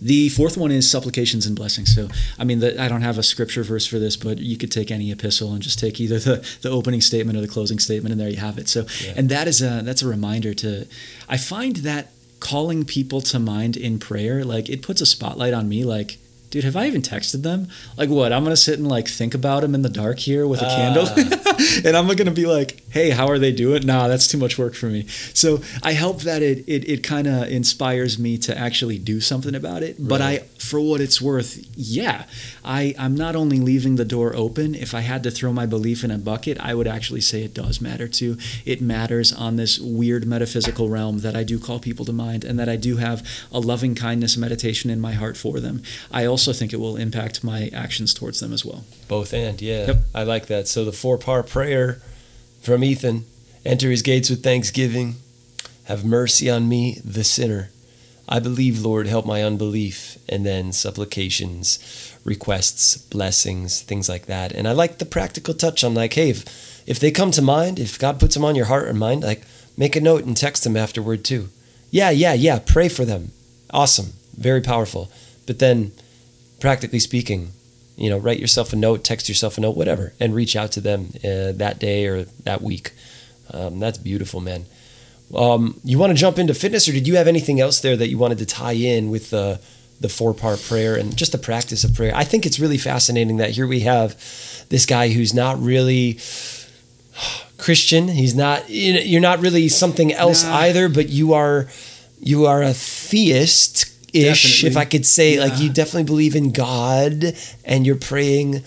[0.00, 1.92] The fourth one is supplications and blessings.
[1.92, 4.70] So, I mean, the, I don't have a scripture verse for this, but you could
[4.70, 8.12] take any epistle and just take either the, the opening statement or the closing statement,
[8.12, 8.68] and there you have it.
[8.68, 9.14] So, Yeah.
[9.16, 10.86] and that is a that's a reminder to.
[11.28, 15.68] I find that calling people to mind in prayer, like it puts a spotlight on
[15.68, 15.84] me.
[15.84, 16.18] Like,
[16.50, 17.68] dude, have I even texted them?
[17.96, 18.32] Like, what?
[18.32, 20.76] I'm gonna sit and like think about them in the dark here with a ah.
[20.76, 21.06] candle,
[21.86, 23.86] and I'm gonna be like, hey, how are they doing?
[23.86, 25.06] Nah, that's too much work for me.
[25.34, 29.54] So I hope that it it, it kind of inspires me to actually do something
[29.54, 29.96] about it.
[29.98, 30.57] But I, Right.
[30.58, 32.24] For what it's worth, yeah,
[32.64, 34.74] I I'm not only leaving the door open.
[34.74, 37.54] If I had to throw my belief in a bucket, I would actually say it
[37.54, 38.36] does matter too.
[38.64, 42.58] It matters on this weird metaphysical realm that I do call people to mind, and
[42.58, 45.82] that I do have a loving kindness meditation in my heart for them.
[46.10, 48.84] I also think it will impact my actions towards them as well.
[49.06, 49.86] Both and, yeah.
[49.86, 49.96] Yep.
[50.14, 50.68] I like that.
[50.68, 52.00] So the four part prayer
[52.60, 53.24] from Ethan
[53.64, 55.16] enter his gates with thanksgiving.
[55.84, 57.70] Have mercy on me, the sinner.
[58.28, 60.18] I believe, Lord, help my unbelief.
[60.28, 61.78] And then supplications,
[62.24, 64.52] requests, blessings, things like that.
[64.52, 67.78] And I like the practical touch on like, hey, if, if they come to mind,
[67.78, 69.42] if God puts them on your heart or mind, like
[69.76, 71.48] make a note and text them afterward too.
[71.90, 72.58] Yeah, yeah, yeah.
[72.58, 73.32] Pray for them.
[73.70, 74.12] Awesome.
[74.36, 75.10] Very powerful.
[75.46, 75.92] But then,
[76.60, 77.52] practically speaking,
[77.96, 80.80] you know, write yourself a note, text yourself a note, whatever, and reach out to
[80.80, 82.92] them uh, that day or that week.
[83.50, 84.66] Um, that's beautiful, man.
[85.34, 88.08] Um, you want to jump into fitness, or did you have anything else there that
[88.08, 89.60] you wanted to tie in with the
[90.00, 92.12] the four part prayer and just the practice of prayer?
[92.14, 94.14] I think it's really fascinating that here we have
[94.70, 96.18] this guy who's not really
[97.58, 98.08] Christian.
[98.08, 98.64] He's not.
[98.68, 100.56] You're not really something else Nah.
[100.56, 101.68] either, but you are.
[102.20, 105.38] You are a theist ish, if I could say.
[105.38, 108.62] Like you definitely believe in God, and you're praying.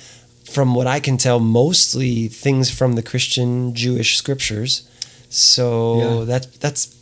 [0.49, 4.83] From what I can tell, mostly things from the Christian Jewish scriptures.
[5.31, 6.25] So Yeah.
[6.25, 6.95] that that's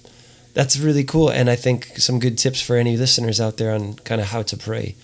[0.54, 3.96] that's really cool, and I think some good tips for any listeners out there on
[3.96, 4.96] kind of how to pray.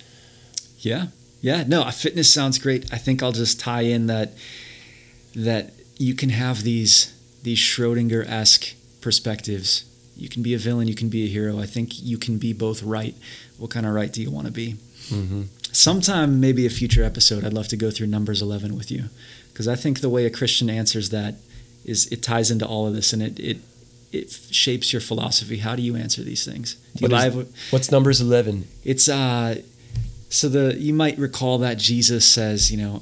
[0.79, 1.07] Yeah,
[1.41, 1.63] yeah.
[1.67, 2.85] No, uh, fitness sounds great.
[2.93, 4.33] I think I'll just tie in that
[5.35, 7.11] that you can have these
[7.43, 9.83] these Schrodinger esque perspectives.
[10.17, 10.87] You can be a villain.
[10.87, 11.59] You can be a hero.
[11.59, 13.15] I think you can be both right.
[13.57, 14.75] What kind of right do you want to be?
[15.09, 15.41] Mm-hmm.
[15.71, 19.05] Sometime, maybe a future episode, I'd love to go through Numbers 11 with you,
[19.51, 21.35] because I think the way a Christian answers that
[21.85, 23.57] is it ties into all of this, and it it
[24.11, 25.57] it shapes your philosophy.
[25.57, 26.75] How do you answer these things?
[26.95, 27.33] Do you What is-
[27.71, 28.67] What's numbers eleven?
[28.83, 29.61] it's uh
[30.29, 33.01] so the you might recall that Jesus says, you know,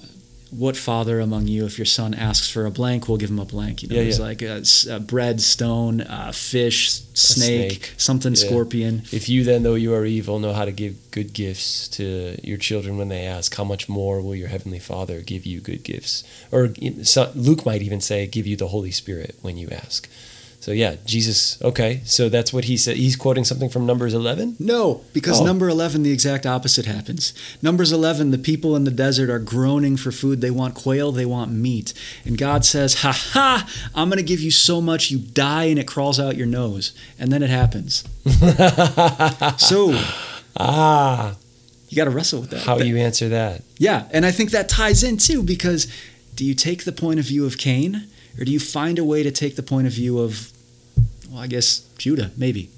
[0.57, 3.45] what father among you, if your son asks for a blank, we'll give him a
[3.45, 3.81] blank.
[3.83, 4.25] You know, Yeah, there's yeah.
[4.25, 7.93] like a, a bread, stone, uh, fish, snake, snake.
[7.97, 8.45] something Yeah.
[8.47, 9.03] scorpion.
[9.11, 12.57] If you then, though you are evil, know how to give good gifts to your
[12.57, 16.23] children when they ask, how much more will your heavenly Father give you good gifts?
[16.51, 16.71] Or
[17.35, 20.09] Luke might even say, give you the Holy Spirit when you ask.
[20.63, 21.61] So yeah, Jesus.
[21.61, 22.95] Okay, so that's what he said.
[22.95, 24.55] He's quoting something from Numbers eleven.
[24.59, 25.45] No, because Oh.
[25.45, 27.33] number 11, the exact opposite happens.
[27.61, 30.39] Numbers 11, the people in the desert are groaning for food.
[30.39, 31.93] They want quail, they want meat.
[32.23, 35.77] And God says, Ha ha, I'm going to give you so much you die and
[35.77, 36.93] it crawls out your nose.
[37.19, 38.05] And then it happens.
[39.57, 39.91] so
[40.55, 41.35] Ah,
[41.89, 42.61] you got to wrestle with that.
[42.61, 43.63] how you answer that?
[43.77, 45.87] Yeah, and I think that ties in too because
[46.35, 48.07] do you take the point of view of Cain
[48.39, 50.51] or do you find a way to take the point of view of,
[51.33, 52.69] well, I guess Judah, maybe,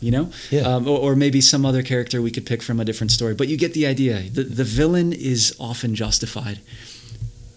[0.00, 0.60] you know, Yeah.
[0.62, 3.34] um, or, or maybe some other character we could pick from a different story.
[3.34, 4.22] But you get the idea.
[4.30, 6.58] The the villain is often justified.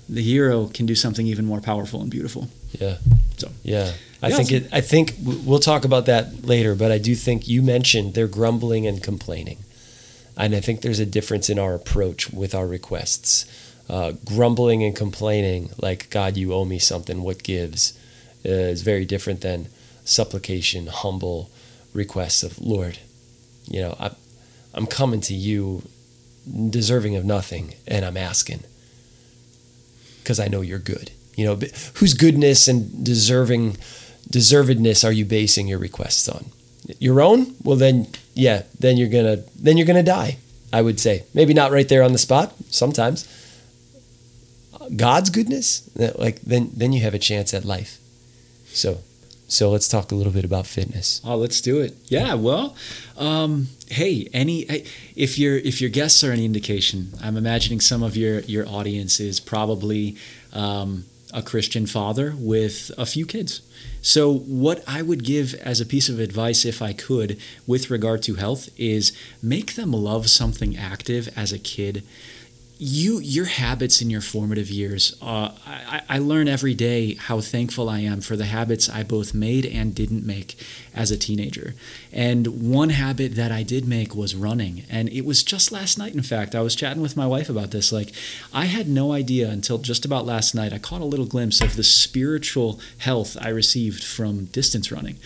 [0.10, 2.47] The hero can do something even more powerful and beautiful.
[2.79, 2.97] Yeah.
[3.38, 3.49] So.
[3.63, 3.91] yeah,
[4.23, 4.38] I Yeah.
[4.38, 4.63] think it.
[4.71, 5.13] I think
[5.45, 6.75] we'll talk about that later.
[6.75, 9.57] But I do think you mentioned they're grumbling and complaining,
[10.38, 13.45] and I think there's a difference in our approach with our requests.
[13.89, 17.21] Uh, grumbling and complaining, like God, you owe me something.
[17.23, 17.93] What gives?
[18.45, 19.67] Uh, is very different than
[20.08, 21.50] supplication, humble
[21.93, 23.00] requests of Lord.
[23.67, 24.12] You know, I,
[24.74, 25.84] I'm coming to you,
[26.70, 28.63] deserving of nothing, and I'm asking
[30.24, 31.12] because I know you're good.
[31.36, 31.56] You know,
[31.96, 33.78] whose goodness and deserving
[34.30, 36.48] deservedness are you basing your requests on?
[37.00, 37.56] Your own?
[37.63, 40.38] Well, then, yeah, then you're gonna then you're gonna die.
[40.72, 42.54] I would say maybe not right there on the spot.
[42.70, 43.28] Sometimes
[44.96, 48.00] God's goodness, like then then you have a chance at life.
[48.67, 49.00] So,
[49.47, 51.21] so let's talk a little bit about fitness.
[51.23, 51.95] Oh, let's do it.
[52.05, 52.33] Yeah.
[52.33, 52.75] Well,
[53.17, 54.63] um, hey, any
[55.15, 59.19] if your if your guests are any indication, I'm imagining some of your your audience
[59.19, 60.17] is probably
[60.51, 63.62] um, a Christian father with a few kids.
[64.01, 68.23] So, what I would give as a piece of advice, if I could, with regard
[68.23, 72.03] to health, is make them love something active as a kid
[72.79, 77.89] you your habits in your formative years uh, I, I learn every day how thankful
[77.89, 80.57] i am for the habits i both made and didn't make
[80.97, 81.75] as a teenager.
[82.11, 84.83] And one habit that i did make was running.
[84.89, 86.55] And it was just last night in fact.
[86.55, 87.91] I was chatting with my wife about this.
[87.91, 88.11] Like
[88.53, 91.75] i had no idea until just about last night i caught a little glimpse of
[91.75, 95.17] the spiritual health i received from distance running.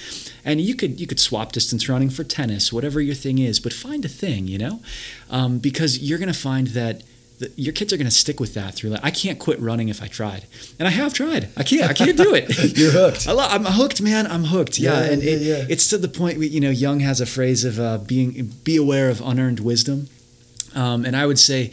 [0.44, 3.74] And you could you could swap distance running for tennis whatever your thing is but
[3.74, 4.82] find a thing you know?
[5.30, 7.04] Um, because you're going to find that
[7.42, 9.00] the, your kids are going to stick with that through life.
[9.04, 10.46] I can't quit running if I tried,
[10.80, 11.50] and I have tried.
[11.58, 11.90] I can't.
[11.90, 12.48] I can't do it.
[12.78, 13.28] You're hooked.
[13.28, 14.28] I I'm hooked, man.
[14.28, 14.80] I'm hooked.
[14.80, 15.66] Yeah, Yeah, and yeah, it, yeah.
[15.68, 16.38] it's to the point.
[16.38, 20.08] where, You know, Jung has a phrase of uh, being be aware of unearned wisdom.
[20.74, 21.72] Um, and I would say,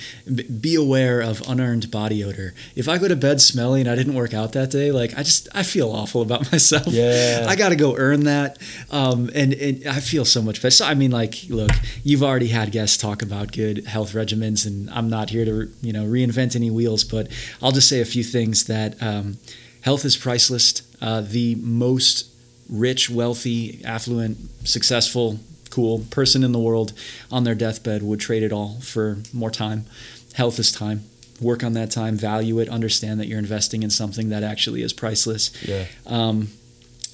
[0.61, 2.55] be aware of unearned body odor.
[2.75, 5.23] If I go to bed smelly and I didn't work out that day, like I
[5.23, 6.89] just I feel awful about myself.
[6.89, 7.47] Yeah.
[7.49, 8.59] I got to go earn that.
[8.91, 10.71] Um, and, and I feel so much better.
[10.71, 11.71] So I mean, like, look,
[12.03, 15.93] you've already had guests talk about good health regimens, and I'm not here to you
[15.93, 17.29] know reinvent any wheels, but
[17.63, 19.39] I'll just say a few things that um,
[19.83, 20.83] health is priceless.
[21.01, 22.27] Uh, the most
[22.69, 25.39] rich, wealthy, affluent, successful,
[25.79, 26.93] cool person in the world
[27.31, 29.87] on their deathbed would trade it all for more time.
[30.35, 31.05] Health is time.
[31.41, 34.93] Work on that time, value it, understand that you're investing in something that actually is
[34.93, 35.53] priceless.
[35.63, 35.85] Yeah.
[36.05, 36.49] Um,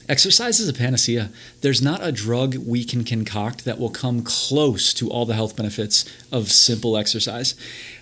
[0.09, 1.31] Exercise is a panacea.
[1.63, 5.57] There's not a drug we can concoct that will come close to all the health
[5.57, 7.55] benefits of simple exercise.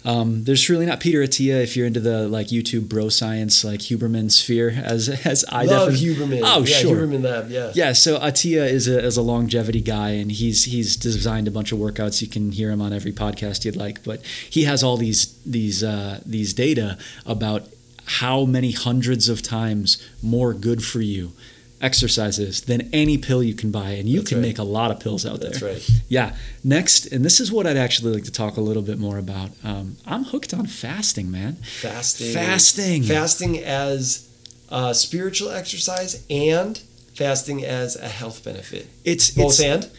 [0.05, 3.81] Um, there's really not Peter Attia if you're into the like YouTube bro science like
[3.81, 6.41] Huberman sphere as as I Love definitely Huberman.
[6.45, 6.97] Oh yeah, sure.
[6.97, 7.51] Huberman Lab.
[7.51, 7.73] Yeah.
[7.75, 11.71] Yeah, so Attia is a, is a longevity guy, and he's he's designed a bunch
[11.71, 12.21] of workouts.
[12.21, 15.85] You can hear him on every podcast you'd like, but he has all these these
[15.85, 17.69] uh, these data about
[18.05, 21.33] how many hundreds of times more good for you
[21.83, 24.47] exercises than any pill you can buy, and you That's can right.
[24.49, 25.73] make a lot of pills out That's there.
[25.75, 25.91] right.
[26.09, 26.37] Yeah.
[26.65, 29.51] Next, and this is what I'd actually like to talk a little bit more about.
[29.65, 31.57] Um, I'm hooked on fasting, man.
[31.57, 32.33] Fasting.
[32.33, 33.03] Fasting.
[33.03, 34.29] Fasting as
[34.69, 36.79] a spiritual exercise and
[37.15, 38.87] fasting as a health benefit.
[39.05, 39.91] It's Both it's and?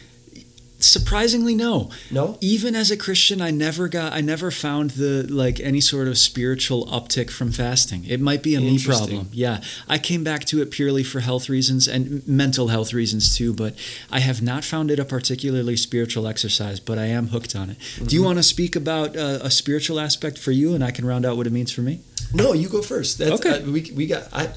[0.84, 1.90] Surprisingly no.
[2.12, 2.38] No?
[2.42, 6.18] even as a christian i never got i never found the like any sort of
[6.18, 10.62] spiritual uptick from fasting it might be a me problem yeah i came back to
[10.62, 13.74] it purely for health reasons and mental health reasons too but
[14.12, 17.78] i have not found it a particularly spiritual exercise but i am hooked on it
[18.06, 18.26] do you Mm-hmm.
[18.26, 21.38] want to speak about uh, a spiritual aspect for you and i can round out
[21.38, 22.00] what it means for me
[22.34, 23.18] No, you go first.
[23.20, 23.62] That's, Okay.
[23.62, 24.24] uh, we, we got.
[24.34, 24.50] I,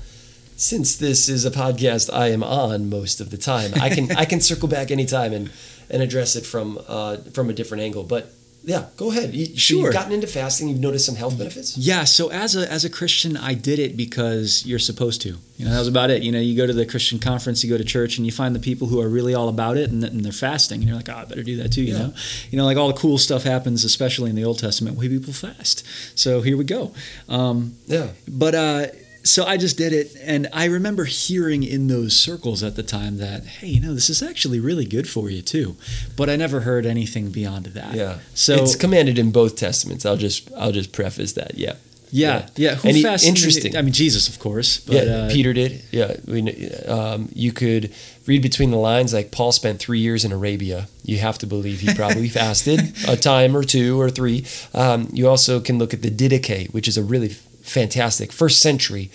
[0.57, 4.25] since this is a podcast I am on most of the time, I can I
[4.25, 5.51] can circle back anytime and
[5.91, 8.03] and address it from uh, from a different angle.
[8.05, 8.33] But
[8.65, 9.33] yeah, go ahead.
[9.33, 9.85] You, so Sure.
[9.85, 10.69] you've gotten into fasting.
[10.69, 11.79] You've noticed some health benefits.
[11.79, 15.37] Yeah, so as a as a Christian, I did it because you're supposed to.
[15.57, 16.23] You know, that was about it.
[16.23, 18.55] You know, you go to the Christian conference, you go to church, and you find
[18.57, 21.09] the people who are really all about it, and, and they're fasting, and you're like,
[21.09, 21.83] oh, I better do that too.
[21.83, 21.99] You Yeah.
[21.99, 22.15] know,
[22.51, 25.33] you know, like all the cool stuff happens, especially in the Old Testament, where people
[25.33, 25.83] fast.
[26.19, 26.93] So here we go.
[27.29, 28.09] Um, Yeah.
[28.29, 28.87] but uh,
[29.29, 33.19] so I just did it, and I remember hearing in those circles at the time
[33.19, 35.77] that, hey, you know, this is actually really good for you too.
[36.17, 37.95] But I never heard anything beyond that.
[37.95, 38.19] Yeah.
[38.35, 40.07] So it's commanded in both testaments.
[40.07, 41.57] I'll just I'll just preface that.
[41.59, 41.75] Yeah.
[42.11, 42.77] yeah, yeah.
[42.77, 43.27] Who And fasts?
[43.27, 43.77] interesting.
[43.77, 44.81] I mean, Jesus, of course.
[44.81, 45.83] But, yeah, uh, Peter did.
[45.91, 47.93] Yeah, we, kn- um, you could
[48.27, 49.13] read between the lines.
[49.13, 50.89] Like Paul spent three years in Arabia.
[51.05, 54.47] You have to believe he probably fasted a time or two or three.
[54.73, 57.35] Um, you also can look at the Didache, which is a really
[57.67, 59.11] fantastic first century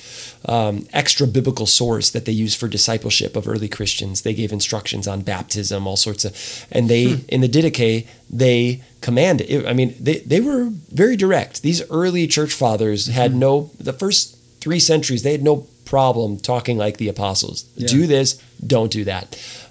[0.45, 4.21] um, extra biblical source that they used for discipleship of early Christians.
[4.21, 6.35] They gave instructions on baptism, all sorts of,
[6.71, 9.49] and they in the Didache they commanded.
[9.49, 11.61] it- I mean, they they were very direct.
[11.61, 16.77] These early church fathers had no the first three centuries they had no problem talking
[16.77, 17.65] like the apostles.
[17.75, 17.87] Yeah.
[17.87, 19.25] Do this, don't do that.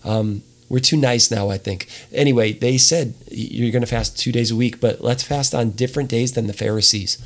[0.05, 1.89] Um, we're too nice now, I think.
[2.13, 5.71] Anyway, they said you're going to fast two days a week, but let's fast on
[5.73, 7.19] different days than the Pharisees.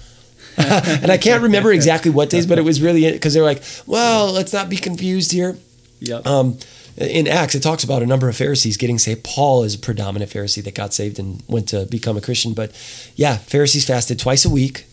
[1.02, 4.32] and I can't remember exactly what days, but it was really because they're like, well,
[4.32, 5.57] let's not be confused here.
[6.00, 6.26] Yep.
[6.26, 6.59] Um,
[6.96, 9.24] in Acts, it talks about a number of Pharisees getting saved.
[9.24, 12.55] Paul is a predominant Pharisee that got saved and went to become a Christian.
[12.55, 12.70] But
[13.16, 14.86] yeah, Pharisees fasted twice a week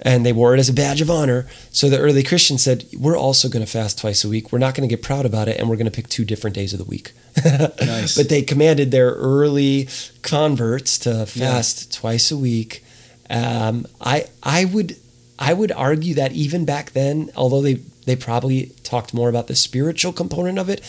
[0.00, 1.46] and they wore it as a badge of honor.
[1.70, 4.52] So the early Christians said, We're also going to fast twice a week.
[4.52, 6.54] We're not going to get proud about it and we're going to pick two different
[6.54, 7.12] days of the week.
[7.44, 8.16] Nice.
[8.16, 9.88] But they commanded their early
[10.22, 12.84] converts to fast twice a week.
[13.30, 14.96] Um, I I would
[15.38, 17.74] I would argue that even back then, although they
[18.06, 20.80] they probably talked more about the spiritual component of it,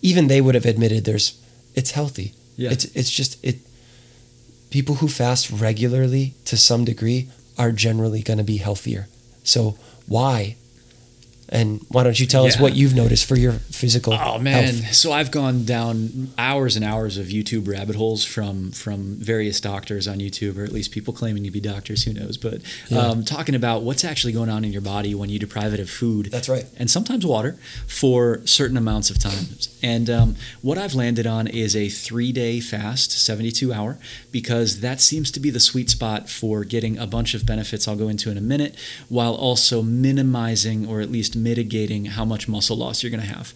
[0.00, 1.38] even they would have admitted there's
[1.74, 2.34] it's healthy.
[2.56, 2.70] Yeah.
[2.70, 3.56] It's it's just it.
[4.70, 9.08] People who fast regularly to some degree are generally going to be healthier.
[9.42, 10.56] So why?
[11.50, 14.12] And why don't you tell us what you've noticed for your physical?
[14.12, 14.74] Oh man!
[14.74, 14.94] health?
[14.94, 20.06] So I've gone down hours and hours of YouTube rabbit holes from from various doctors
[20.06, 22.04] on YouTube, or at least people claiming to be doctors.
[22.04, 22.36] Who knows?
[22.36, 22.98] But Yeah.
[22.98, 25.88] um, talking about what's actually going on in your body when you deprive it of
[25.88, 26.26] food.
[26.30, 26.66] That's right.
[26.78, 29.46] and sometimes water for certain amounts of time.
[29.82, 33.98] And um, what I've landed on is a three day fast, 72 hour,
[34.32, 37.96] because that seems to be the sweet spot for getting a bunch of benefits I'll
[37.96, 38.76] go into in a minute,
[39.08, 43.54] while also minimizing or at least mitigating how much muscle loss you're going to have.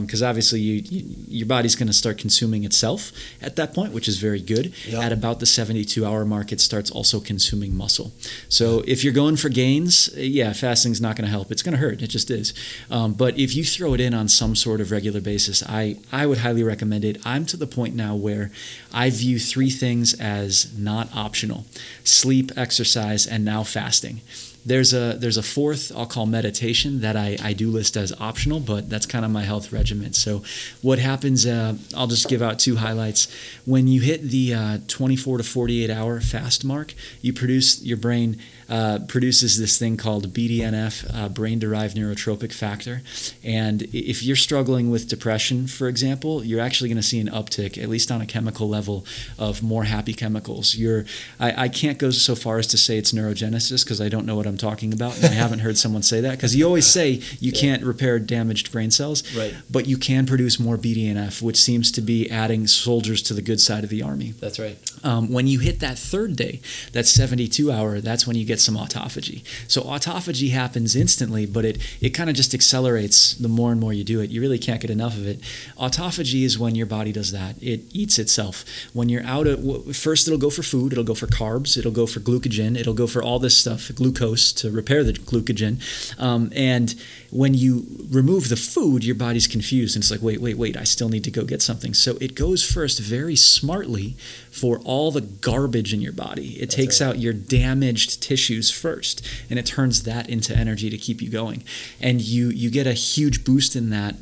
[0.00, 4.08] Because obviously, you, you, your body's going to start consuming itself at that point, which
[4.08, 4.72] is very good.
[4.86, 5.00] Yeah.
[5.00, 8.12] At about the 72 hour mark, it starts also consuming muscle.
[8.48, 11.50] So if you're going for gains, yeah, fasting's not going to help.
[11.50, 12.02] It's going to hurt.
[12.02, 12.54] It just is.
[12.90, 16.26] Um, but if you throw it in on some sort of regular basis, I, I
[16.26, 17.18] would highly recommend it.
[17.24, 18.50] I'm to the point now where
[18.92, 21.64] I view three things as not optional
[22.04, 24.20] sleep, exercise, and now fasting.
[24.68, 28.60] There's a there's a fourth I'll call meditation that I, I do list as optional,
[28.60, 30.12] but that's kind of my health regimen.
[30.12, 30.42] So
[30.82, 31.46] what happens?
[31.46, 33.28] Uh, I'll just give out two highlights.
[33.64, 38.36] When you hit the uh, 24 to 48 hour fast mark, you produce your brain
[38.68, 43.00] uh, produces this thing called BDNF, uh, brain derived neurotrophic factor.
[43.42, 47.82] And if you're struggling with depression, for example, you're actually going to see an uptick,
[47.82, 49.06] at least on a chemical level,
[49.38, 50.74] of more happy chemicals.
[50.74, 51.06] You're,
[51.40, 54.36] I, I can't go so far as to say it's neurogenesis because I don't know
[54.36, 55.16] what I'm talking about.
[55.16, 57.60] And I haven't heard someone say that because you always say you Yeah.
[57.60, 59.54] can't repair damaged brain cells, Right.
[59.70, 63.60] but you can produce more BDNF, which seems to be adding soldiers to the good
[63.60, 64.34] side of the army.
[64.40, 64.76] That's right.
[65.04, 66.60] Um, when you hit that third day,
[66.92, 69.42] that 72 hour, that's when you get some autophagy.
[69.68, 73.92] So autophagy happens instantly, but it, it kind of just accelerates the more and more
[73.92, 74.30] you do it.
[74.30, 75.40] You really can't get enough of it.
[75.78, 77.54] Autophagy is when your body does that.
[77.62, 78.64] It eats itself.
[78.92, 82.06] When you're out of, first it'll go for food, it'll go for carbs, it'll go
[82.06, 85.80] for glucogen, it'll go for all this stuff, glucose to repair the glucogen.
[86.20, 86.94] Um, and
[87.30, 90.84] when you remove the food, your body's confused and it's like, wait, wait, wait, I
[90.84, 91.94] still need to go get something.
[91.94, 94.16] So it goes first very smartly
[94.50, 96.54] for all the garbage in your body.
[96.54, 97.08] It That's takes right.
[97.08, 101.64] out your damaged tissues first and it turns that into energy to keep you going.
[102.00, 104.14] And you you get a huge boost in that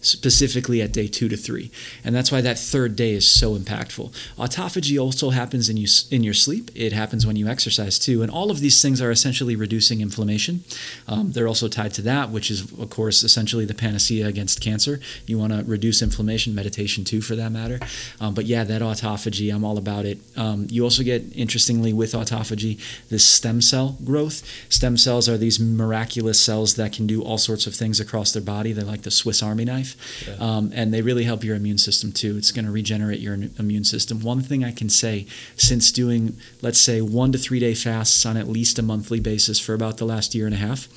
[0.00, 1.70] specifically at day two to three,
[2.04, 4.10] and that's why that third day is so impactful.
[4.38, 6.70] Autophagy also happens in you in your sleep.
[6.74, 10.64] It happens when you exercise too, and all of these things are essentially reducing inflammation.
[11.06, 15.00] Um, they're also tied to that, which is of course essentially the panacea against cancer.
[15.26, 17.80] You want to reduce inflammation, meditation too, for that matter.
[18.20, 20.18] Um, but yeah, that autophagy, I'm all about it.
[20.36, 24.42] Um, you also get interestingly with autophagy this stem cell growth.
[24.68, 28.42] Stem cells are these miraculous cells that can do all sorts of things across their
[28.42, 28.72] body.
[28.72, 29.89] They're like the Swiss Army knife
[30.26, 30.34] Yeah.
[30.40, 32.36] um, and they really help your immune system too.
[32.36, 34.20] It's going to regenerate your immune system.
[34.20, 35.26] One thing I can say
[35.56, 39.58] since doing, let's say, one to three day fasts on at least a monthly basis
[39.58, 40.88] for about the last year and a half,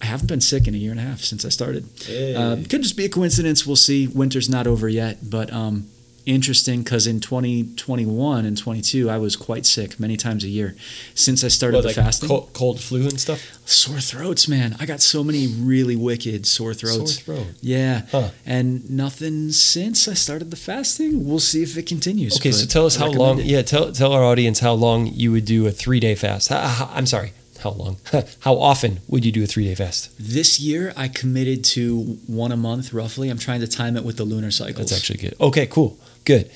[0.00, 1.88] I haven't been sick in a year and a half since I started.
[2.04, 2.34] Hey.
[2.34, 3.66] Uh, could just be a coincidence.
[3.66, 4.06] We'll see.
[4.08, 5.88] Winter's not over yet, but um,
[6.26, 10.76] interesting because in 2021 and 22, I was quite sick many times a year.
[11.14, 13.40] Since I started What, the like fasting, cold, cold flu and stuff.
[13.64, 14.76] sore throats, man.
[14.80, 17.22] I got so many really wicked sore throats.
[17.24, 17.46] Sore throat.
[17.60, 18.30] Yeah, Huh.
[18.46, 21.24] and nothing since I started the fasting.
[21.26, 22.36] We'll see if it continues.
[22.36, 23.38] Okay, so tell us how long.
[23.40, 23.46] it.
[23.46, 26.48] Yeah, tell tell our audience how long you would do a three day fast.
[26.48, 27.96] How- how- I'm sorry, how long?
[28.40, 30.10] how often would you do a three day fast?
[30.18, 33.28] This year, I committed to one a month, roughly.
[33.30, 35.34] I'm trying to time it with the lunar cycle That's actually good.
[35.40, 36.50] Okay, cool, good.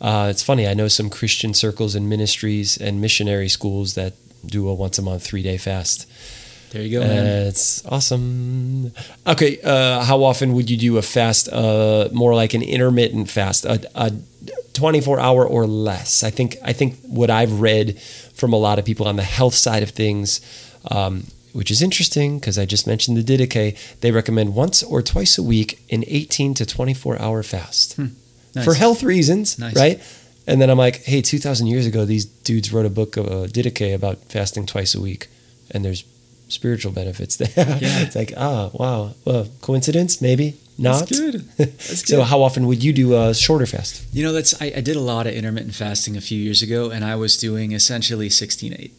[0.00, 0.66] Uh, it's funny.
[0.66, 4.14] I know some Christian circles and ministries and missionary schools that
[4.44, 6.08] do a once a month three day fast.
[6.72, 7.26] there you go, Uh, man.
[7.46, 8.92] it's awesome.
[9.26, 11.48] Okay, uh, how often would you do a fast?
[11.48, 14.10] Uh, more like an intermittent fast, a, a
[14.72, 16.22] 24 hour or less.
[16.24, 16.56] I think.
[16.64, 18.00] I think what I've read
[18.34, 20.40] from a lot of people on the health side of things,
[20.90, 23.76] um, which is interesting because I just mentioned the Didache.
[24.00, 27.96] They recommend once or twice a week an 18 to 24 hour fast
[28.54, 28.64] Nice.
[28.64, 29.74] for health reasons, Nice.
[29.76, 30.00] right?
[30.46, 33.46] And then I'm like, hey, 2,000 years ago, these dudes wrote a book of uh,
[33.46, 35.28] Didache about fasting twice a week,
[35.70, 36.04] and there's
[36.48, 37.48] spiritual benefits there.
[37.56, 38.00] Yeah.
[38.02, 40.20] it's like, ah, wow, well, coincidence?
[40.20, 41.08] Maybe not.
[41.08, 41.34] That's good.
[41.56, 42.26] That's so, good.
[42.26, 44.02] how often would you do a shorter fast?
[44.12, 46.90] You know, that's I, I did a lot of intermittent fasting a few years ago,
[46.90, 48.90] and I was doing essentially 16-8.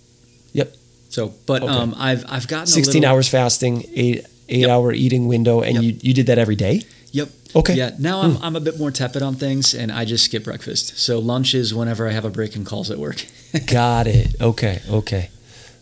[0.53, 0.75] Yep.
[1.09, 1.71] So, but Okay.
[1.71, 4.69] um, I've I've gotten 16 a little, hours fasting, eight eight Yep.
[4.69, 5.83] hour eating window, and Yep.
[5.83, 6.83] you, you did that every day?
[7.13, 7.29] Yep.
[7.55, 7.75] Okay.
[7.75, 7.91] Yeah.
[7.99, 10.97] Now I'm I'm a bit more tepid on things, and I just skip breakfast.
[10.97, 13.25] So lunch is whenever I have a break and calls at work.
[13.67, 14.41] Got it.
[14.41, 14.81] Okay.
[14.89, 15.29] Okay.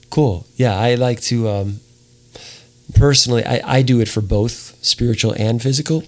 [0.09, 0.45] Cool.
[0.57, 1.47] Yeah, I like to.
[1.47, 1.79] Um,
[2.93, 6.03] personally, I, I do it for both spiritual and physical.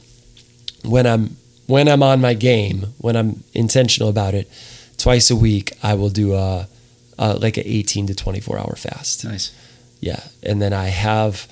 [0.84, 4.52] When I'm when I'm on my game, when I'm intentional about it,
[4.98, 6.68] twice a week I will do a,
[7.18, 9.24] a like an 18 to 24 hour fast.
[9.24, 9.56] nice.
[10.02, 11.48] Yeah, and then I have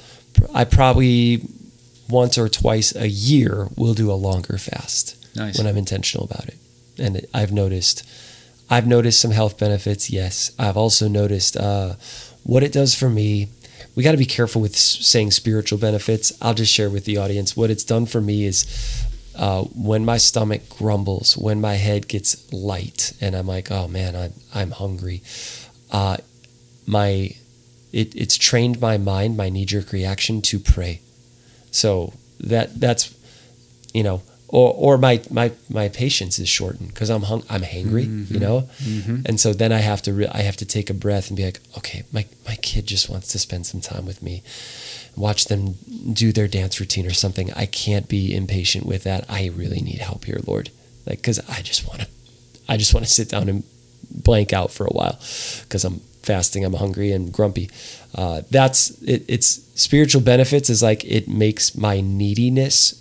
[0.54, 1.42] I probably
[2.12, 5.58] once or twice a year we'll do a longer fast Nice.
[5.58, 6.58] when I'm intentional about it.
[7.00, 8.08] And I've noticed,
[8.70, 10.10] I've noticed some health benefits.
[10.10, 11.96] Yes, I've also noticed uh,
[12.44, 13.48] what it does for me.
[13.96, 16.32] We got to be careful with saying spiritual benefits.
[16.42, 18.66] I'll just share with the audience what it's done for me is
[19.36, 24.16] uh, when my stomach grumbles, when my head gets light, and I'm like, oh man,
[24.16, 25.22] I'm I'm hungry.
[25.92, 26.18] Uh,
[26.86, 27.36] my
[27.92, 31.02] it, it's trained my mind, my knee jerk reaction to pray.
[31.72, 33.14] So that that's
[33.94, 38.30] you know, or or my my my patience is shortened because I'm hung I'm hangry,
[38.30, 39.26] you know, Mhm.
[39.28, 41.46] and so then I have to re- I have to take a breath and be
[41.46, 44.44] like, okay, my my kid just wants to spend some time with me,
[45.16, 45.76] watch them
[46.14, 47.52] do their dance routine or something.
[47.54, 49.26] I can't be impatient with that.
[49.30, 50.70] I really need help here, Lord,
[51.06, 52.08] like because I just want to
[52.68, 53.64] I just want to sit down and
[54.10, 55.18] blank out for a while
[55.64, 57.70] because I'm fasting, I'm hungry and grumpy.
[58.16, 62.98] Uh, that's it, it's spiritual benefits is like it makes my neediness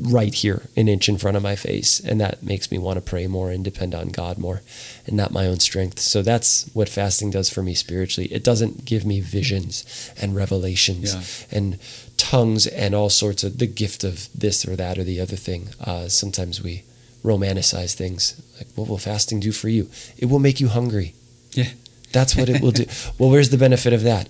[0.00, 1.98] right here, an inch in front of my face.
[2.00, 4.62] And that makes me want to pray more and depend on God more
[5.06, 5.98] and not my own strength.
[5.98, 8.32] So that's what fasting does for me spiritually.
[8.32, 9.84] It doesn't give me visions
[10.20, 11.56] and revelations Yeah.
[11.58, 11.78] and
[12.16, 15.70] tongues and all sorts of the gift of this or that or the other thing.
[15.80, 16.84] Uh, sometimes we
[17.24, 19.88] romanticize things like, what will fasting do for you?
[20.16, 21.14] It will make you hungry.
[21.52, 21.70] Yeah.
[22.12, 22.86] That's what it will do.
[23.18, 24.28] well, where's the benefit of that?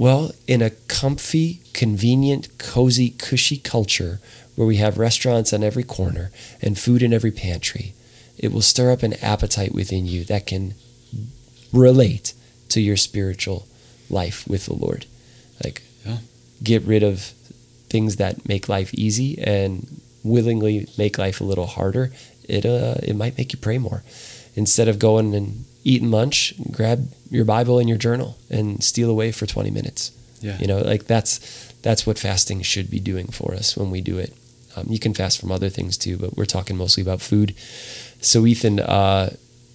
[0.00, 4.18] Well, in a comfy, convenient, cozy, cushy culture
[4.56, 6.30] where we have restaurants on every corner
[6.62, 7.92] and food in every pantry,
[8.38, 10.72] it will stir up an appetite within you that can
[11.70, 12.32] relate
[12.70, 13.66] to your spiritual
[14.08, 15.04] life with the Lord.
[15.62, 16.20] Like, Yeah.
[16.62, 17.34] get rid of
[17.90, 22.10] things that make life easy and willingly make life a little harder.
[22.48, 24.02] It uh, it might make you pray more
[24.56, 26.54] instead of going and eating lunch.
[26.70, 30.12] Grab your Bible and your journal and steal away for twenty minutes.
[30.40, 30.58] Yeah.
[30.58, 31.38] You know, like that's
[31.82, 34.34] that's what fasting should be doing for us when we do it.
[34.76, 37.54] Um, you can fast from other things too, but we're talking mostly about food.
[38.20, 39.30] So Ethan, uh,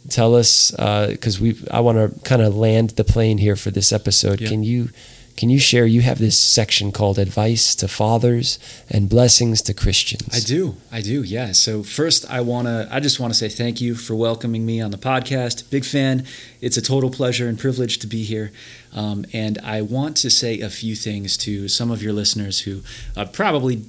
[0.10, 3.92] tell us because we I want to kind of land the plane here for this
[3.92, 4.42] episode.
[4.42, 4.50] Yeah.
[4.50, 4.90] Can you
[5.36, 5.86] can you share?
[5.86, 8.58] You have this section called "Advice to Fathers
[8.90, 10.78] and Blessings to Christians." I do.
[10.92, 11.24] I do.
[11.24, 11.52] Yeah.
[11.52, 14.80] So first I want to I just want to say thank you for welcoming me
[14.80, 15.70] on the podcast.
[15.70, 16.26] Big fan.
[16.62, 18.52] It's a total pleasure and privilege to be here.
[18.94, 22.82] Um, and I want to say a few things to some of your listeners who
[23.18, 23.84] uh, probably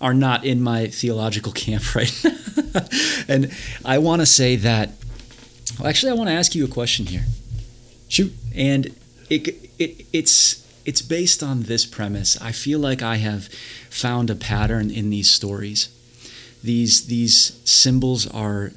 [0.00, 2.82] are not in my theological camp right now.
[3.28, 3.52] and
[3.84, 4.90] I want to say that
[5.78, 7.24] well, actually I want to ask you a question here.
[8.08, 8.32] Shoot.
[8.54, 8.94] and
[9.28, 12.40] it, it it's it's based on this premise.
[12.40, 13.48] I feel like I have
[13.90, 15.88] found a pattern in these stories.
[16.62, 18.72] These these symbols are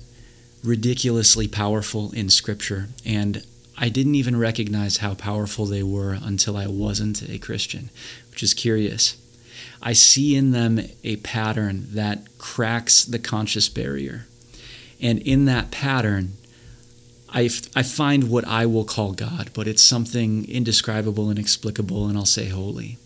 [0.64, 3.44] ridiculously powerful in scripture and
[3.82, 7.90] I didn't even recognize how powerful they were until I wasn't a Christian,
[8.30, 9.18] which is curious.
[9.82, 14.28] I see in them a pattern that cracks the conscious barrier.
[15.02, 16.34] And in that pattern,
[17.34, 22.26] I, I find what I will call God, but it's something indescribable, inexplicable, and I'll
[22.26, 22.98] say holy.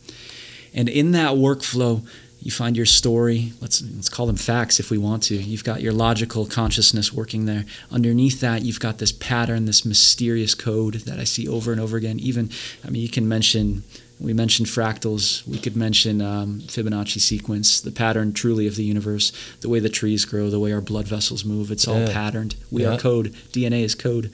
[0.73, 2.05] And in that workflow,
[2.41, 3.53] you find your story.
[3.59, 5.35] Let's let's call them facts if we want to.
[5.35, 7.65] You've got your logical consciousness working there.
[7.91, 11.97] Underneath that, you've got this pattern, this mysterious code that I see over and over
[11.97, 12.19] again.
[12.19, 12.51] Even,
[12.85, 13.83] I mean, you can mention.
[14.19, 15.45] We mentioned fractals.
[15.45, 19.89] We could mention um, Fibonacci sequence, the pattern truly of the universe, the way the
[19.89, 21.69] trees grow, the way our blood vessels move.
[21.69, 22.13] It's all Yeah.
[22.13, 22.55] patterned.
[22.71, 22.93] We Yeah.
[22.93, 23.33] are code.
[23.51, 24.31] DNA is code.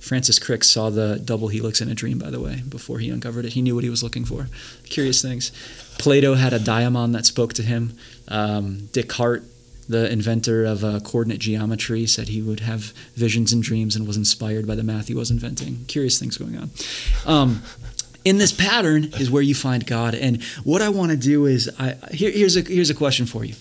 [0.00, 3.44] Francis Crick saw the double helix in a dream, by the way, before he uncovered
[3.44, 3.52] it.
[3.52, 4.48] He knew what he was looking for.
[4.88, 5.52] Curious things.
[5.98, 7.92] Plato had a daimon that spoke to him.
[8.26, 9.44] Um, Descartes,
[9.88, 14.16] the inventor of uh, coordinate geometry, said he would have visions and dreams and was
[14.16, 15.84] inspired by the math he was inventing.
[15.86, 16.70] Curious things going on.
[17.26, 17.62] Um,
[18.24, 20.14] in this pattern is where you find God.
[20.14, 23.44] And what I want to do is, I, here, here's a here's a question for
[23.44, 23.54] you.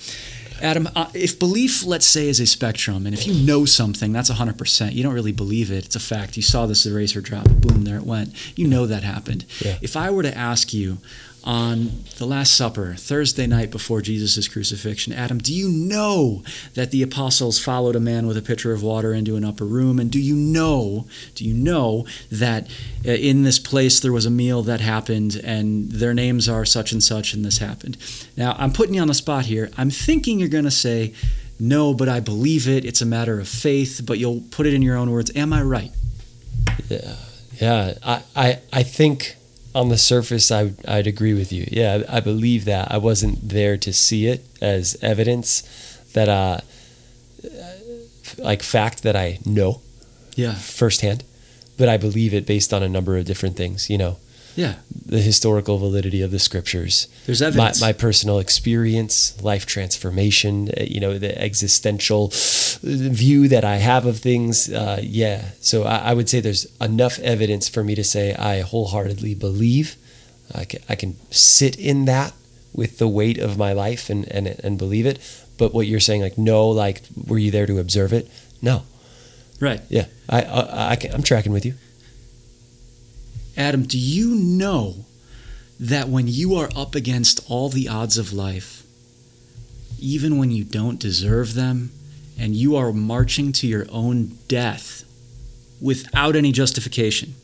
[0.62, 4.30] Adam, uh, if belief, let's say, is a spectrum, and if you know something, that's
[4.30, 4.94] 100%.
[4.94, 5.86] You don't really believe it.
[5.86, 6.38] It's a fact.
[6.38, 8.34] You saw this eraser drop, boom, there it went.
[8.56, 9.46] You know that happened.
[9.60, 9.78] Yeah.
[9.82, 11.00] If I were to ask you
[11.44, 16.44] on the Last Supper, Thursday night before Jesus' crucifixion, Adam, do you know
[16.76, 20.00] that the apostles followed a man with a pitcher of water into an upper room?
[20.00, 22.68] And do you know, do you know that
[23.06, 26.92] uh, in this place there was a meal that happened and their names are such
[26.92, 27.98] and such and this happened?
[28.38, 29.72] Now, I'm putting you on the spot here.
[29.78, 31.14] I'm thinking you're going to say,
[31.60, 32.86] no, but I believe it.
[32.86, 35.32] It's a matter of faith, but you'll put it in your own words.
[35.36, 35.92] Am I right?
[36.90, 37.16] Yeah,
[37.60, 37.94] yeah.
[38.04, 39.36] I, I, I think
[39.74, 41.68] on the surface, I, I'd agree with you.
[41.72, 42.92] Yeah, I, I believe that.
[42.92, 45.64] I wasn't there to see it as evidence
[46.14, 46.60] that, uh,
[48.38, 49.82] like fact that I know
[50.36, 50.54] Yeah.
[50.56, 51.24] firsthand,
[51.78, 53.90] but I believe it based on a number of different things.
[53.90, 54.18] You know,
[54.56, 54.76] Yeah.
[55.06, 57.82] the historical validity of the scriptures, There's evidence.
[57.82, 62.32] my personal experience, life transformation, uh, you know, the existential
[62.84, 64.70] view that I have of things.
[64.72, 65.50] Uh, yeah.
[65.62, 69.96] So I, I would say there's enough evidence for me to say I wholeheartedly believe.
[70.54, 72.34] I can, I can sit in that
[72.74, 75.20] with the weight of my life and, and, and believe it.
[75.58, 78.30] But what you're saying, like, no, like, were you there to observe it?
[78.62, 78.84] No.
[79.60, 79.82] right.
[79.90, 80.06] Yeah.
[80.30, 81.76] I, I, I can, I'm tracking with you.
[83.62, 85.06] Adam, do you know
[85.80, 88.84] that when you are up against all the odds of life,
[90.00, 91.92] even when you don't deserve them,
[92.40, 95.04] and you are marching to your own death
[95.80, 97.36] without any justification,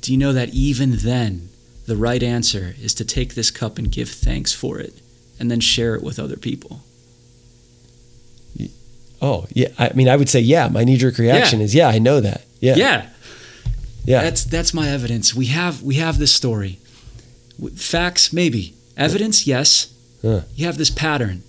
[0.00, 1.48] do you know that even then,
[1.86, 4.94] the right answer is to take this cup and give thanks for it
[5.40, 6.80] and then share it with other people?
[9.20, 9.68] Oh, yeah.
[9.78, 10.68] I mean, I would say, yeah.
[10.68, 11.64] My knee jerk reaction Yeah.
[11.64, 12.42] is, yeah, I know that.
[12.60, 12.74] Yeah.
[12.76, 13.08] yeah.
[14.04, 14.22] Yeah.
[14.22, 15.34] That's that's my evidence.
[15.34, 16.78] We have we have this story.
[17.76, 18.74] Facts, maybe.
[18.96, 19.92] Evidence, yes.
[20.22, 20.42] Huh.
[20.54, 21.42] You have this pattern.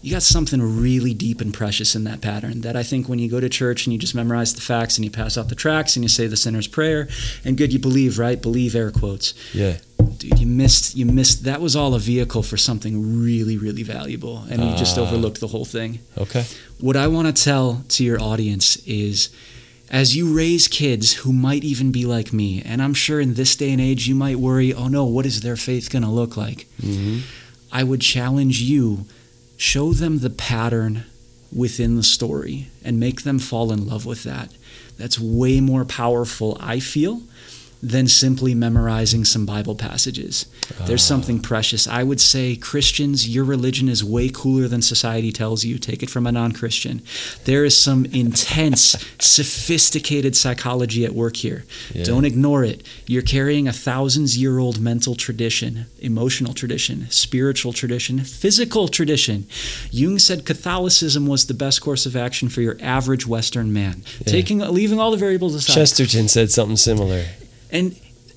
[0.00, 3.28] you got something really deep and precious in that pattern that I think when you
[3.28, 5.96] go to church and you just memorize the facts and you pass out the tracts
[5.96, 7.08] and you say the sinner's prayer
[7.44, 8.40] and good you believe, right?
[8.40, 9.34] Believe air quotes.
[9.52, 9.78] Yeah.
[10.18, 14.44] Dude, you missed you missed that was all a vehicle for something really, really valuable.
[14.50, 15.02] And you just Ah.
[15.02, 15.98] overlooked the whole thing.
[16.16, 16.44] Okay.
[16.80, 19.30] What I want to tell to your audience is
[19.90, 23.56] as you raise kids who might even be like me, and I'm sure in this
[23.56, 26.36] day and age you might worry, oh no, what is their faith going to look
[26.36, 26.66] like?
[26.80, 27.20] hmm
[27.70, 29.04] I would challenge you
[29.58, 31.04] show them the pattern
[31.54, 34.52] within the story and make them fall in love with that.
[34.96, 37.22] That's way more powerful, I feel,
[37.82, 40.46] than simply memorizing some Bible passages.
[40.86, 41.14] There's Ah.
[41.14, 41.86] something precious.
[41.86, 45.78] I would say, Christians, your religion is way cooler than society tells you.
[45.78, 47.02] Take it from a non Christian.
[47.44, 51.64] There is some intense, sophisticated psychology at work here.
[51.94, 52.04] Yeah.
[52.04, 52.82] Don't ignore it.
[53.06, 59.46] You're carrying a thousands year old mental tradition, emotional tradition, spiritual tradition, physical tradition.
[59.90, 64.02] Jung said Catholicism was the best course of action for your average Western man.
[64.26, 64.32] Yeah.
[64.32, 65.74] Taking leaving all the variables aside.
[65.74, 67.24] Chesterton said something similar.
[67.70, 67.96] And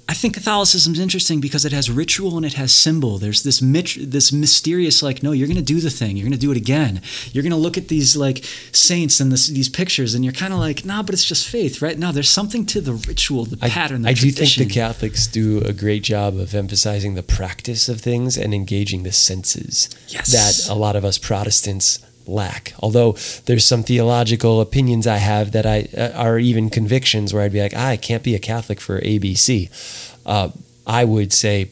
[0.10, 3.18] I think Catholicism is interesting because it has ritual and it has symbol.
[3.18, 6.18] There's this mit- this mysterious like, no, you're going to do the thing.
[6.18, 7.02] You're going to do it again.
[7.32, 10.52] You're going to look at these like saints and this, these pictures, and you're kind
[10.52, 11.98] of like, nah, but it's just faith, right?
[11.98, 15.28] No, there's something to the ritual, the I, pattern, the I do think the Catholics
[15.28, 20.32] do a great job of emphasizing the practice of things and engaging the senses Yes.
[20.34, 22.74] that a lot of us Protestants lack.
[22.80, 23.14] Although
[23.46, 27.62] there's some theological opinions I have that I uh, are even convictions where I'd be
[27.62, 29.70] like, ah, I can't be a Catholic for ABC.
[30.26, 30.50] Uh,
[30.86, 31.70] I would say,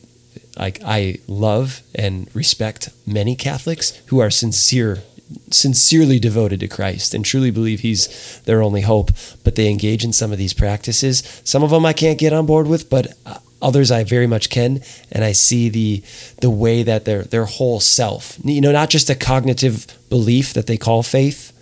[0.58, 5.04] like, I love and respect many Catholics who are sincere
[5.52, 9.12] sincerely devoted to Christ and truly believe he's their only hope,
[9.43, 11.41] but they engage in some of these practices.
[11.43, 14.49] Some of them I can't get on board with, but uh, others I very much
[14.49, 14.82] can,
[15.12, 16.03] and I see the
[16.41, 20.68] the way that their their whole self, you know, not just a cognitive belief that
[20.68, 21.53] they call faith,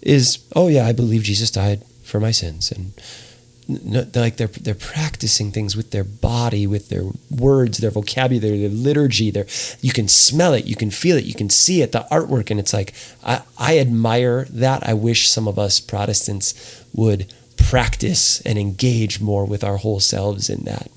[0.00, 2.92] is oh yeah, I believe Jesus died for my sins and
[3.68, 9.30] like they're they're practicing things with their body, with their words, their vocabulary, their liturgy.
[9.30, 9.46] Their
[9.80, 12.58] you can smell it, you can feel it, you can see it, the artwork, and
[12.58, 12.92] it's like
[13.24, 14.86] I, I admire that.
[14.86, 20.50] I wish some of us Protestants would practice and engage more with our whole selves
[20.50, 20.90] in that.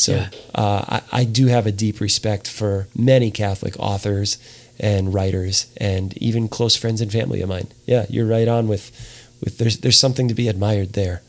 [0.00, 0.30] So Yeah.
[0.54, 4.38] uh, I, I do have a deep respect for many Catholic authors
[4.78, 7.66] and writers, and even close friends and family of mine.
[7.86, 8.90] Yeah, you're right on with
[9.44, 11.20] with there's there's something to be admired there.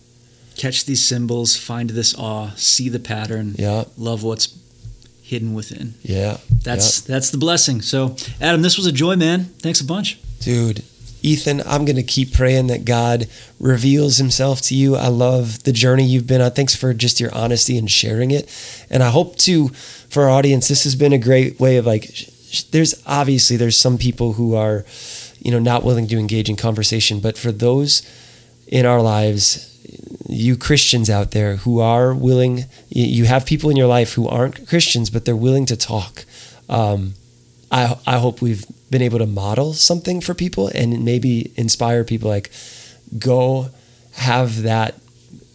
[0.58, 3.84] Catch these symbols, find this awe, see the pattern, Yeah.
[3.98, 4.50] love what's
[5.22, 5.94] hidden within.
[6.02, 6.38] Yeah.
[6.64, 7.82] That's that's the blessing.
[7.82, 9.46] So, Adam, this was a joy, man.
[9.60, 10.18] Thanks a bunch.
[10.40, 10.84] Dude,
[11.22, 13.28] Ethan, I'm going to keep praying that God
[13.60, 14.96] reveals himself to you.
[14.96, 16.52] I love the journey you've been on.
[16.52, 18.50] Thanks for just your honesty and sharing it.
[18.90, 19.70] And I hope to,
[20.10, 22.30] for our audience, this has been a great way of like,
[22.72, 24.84] there's obviously, there's some people who are,
[25.40, 28.02] you know, not willing to engage in conversation, but for those
[28.68, 29.68] in our lives,
[30.28, 34.28] you Christians out there who are willing, you- you have people in your life who
[34.28, 36.26] aren't Christians, but they're willing to talk.
[36.70, 37.14] Um,
[37.72, 42.30] I, I hope we've been able to model something for people and maybe inspire people
[42.30, 42.52] like
[43.18, 43.70] go
[44.14, 44.96] have that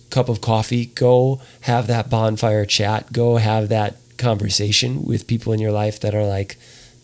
[0.09, 5.61] cup of coffee go have that bonfire chat go have that conversation with people in
[5.61, 6.57] your life that are like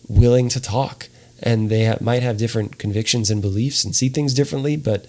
[0.07, 1.07] willing to talk.
[1.41, 5.05] And they might have different convictions and beliefs and see things differently but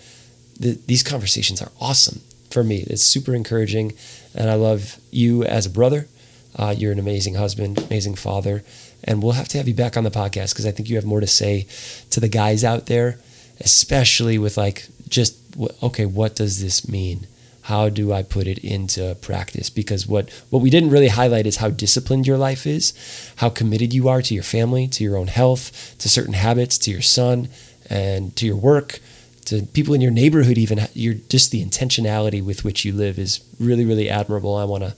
[0.61, 2.85] th- these conversations are awesome for me.
[2.87, 3.93] It's super encouraging
[4.35, 6.09] and i love you as a brother.
[6.57, 8.63] Uh, you're an amazing husband amazing father
[9.05, 11.05] and we'll have to have you back on the podcast because I think you have
[11.05, 11.67] more to say
[12.11, 13.19] to the guys out there,
[13.61, 15.39] especially with like just
[15.83, 17.27] okay, what does this mean?
[17.63, 19.71] How do I put it into practice?
[19.71, 22.93] Because what what we didn't really highlight is how disciplined your life is,
[23.37, 26.91] how committed you are to your family, to your own health, to certain habits, to
[26.91, 27.49] your son,
[27.89, 29.01] and to your work,
[29.47, 30.59] to people in your neighborhood.
[30.59, 34.57] Even you're just the intentionality with which you live is really really admirable.
[34.57, 34.95] I want to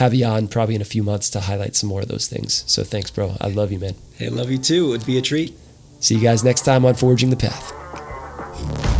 [0.00, 2.64] have you on probably in a few months to highlight some more of those things.
[2.66, 3.36] So thanks, bro.
[3.38, 3.96] I love you, man.
[4.16, 4.86] Hey, love you too.
[4.86, 5.54] It would be a treat.
[6.00, 8.99] See you guys next time on Forging the Path.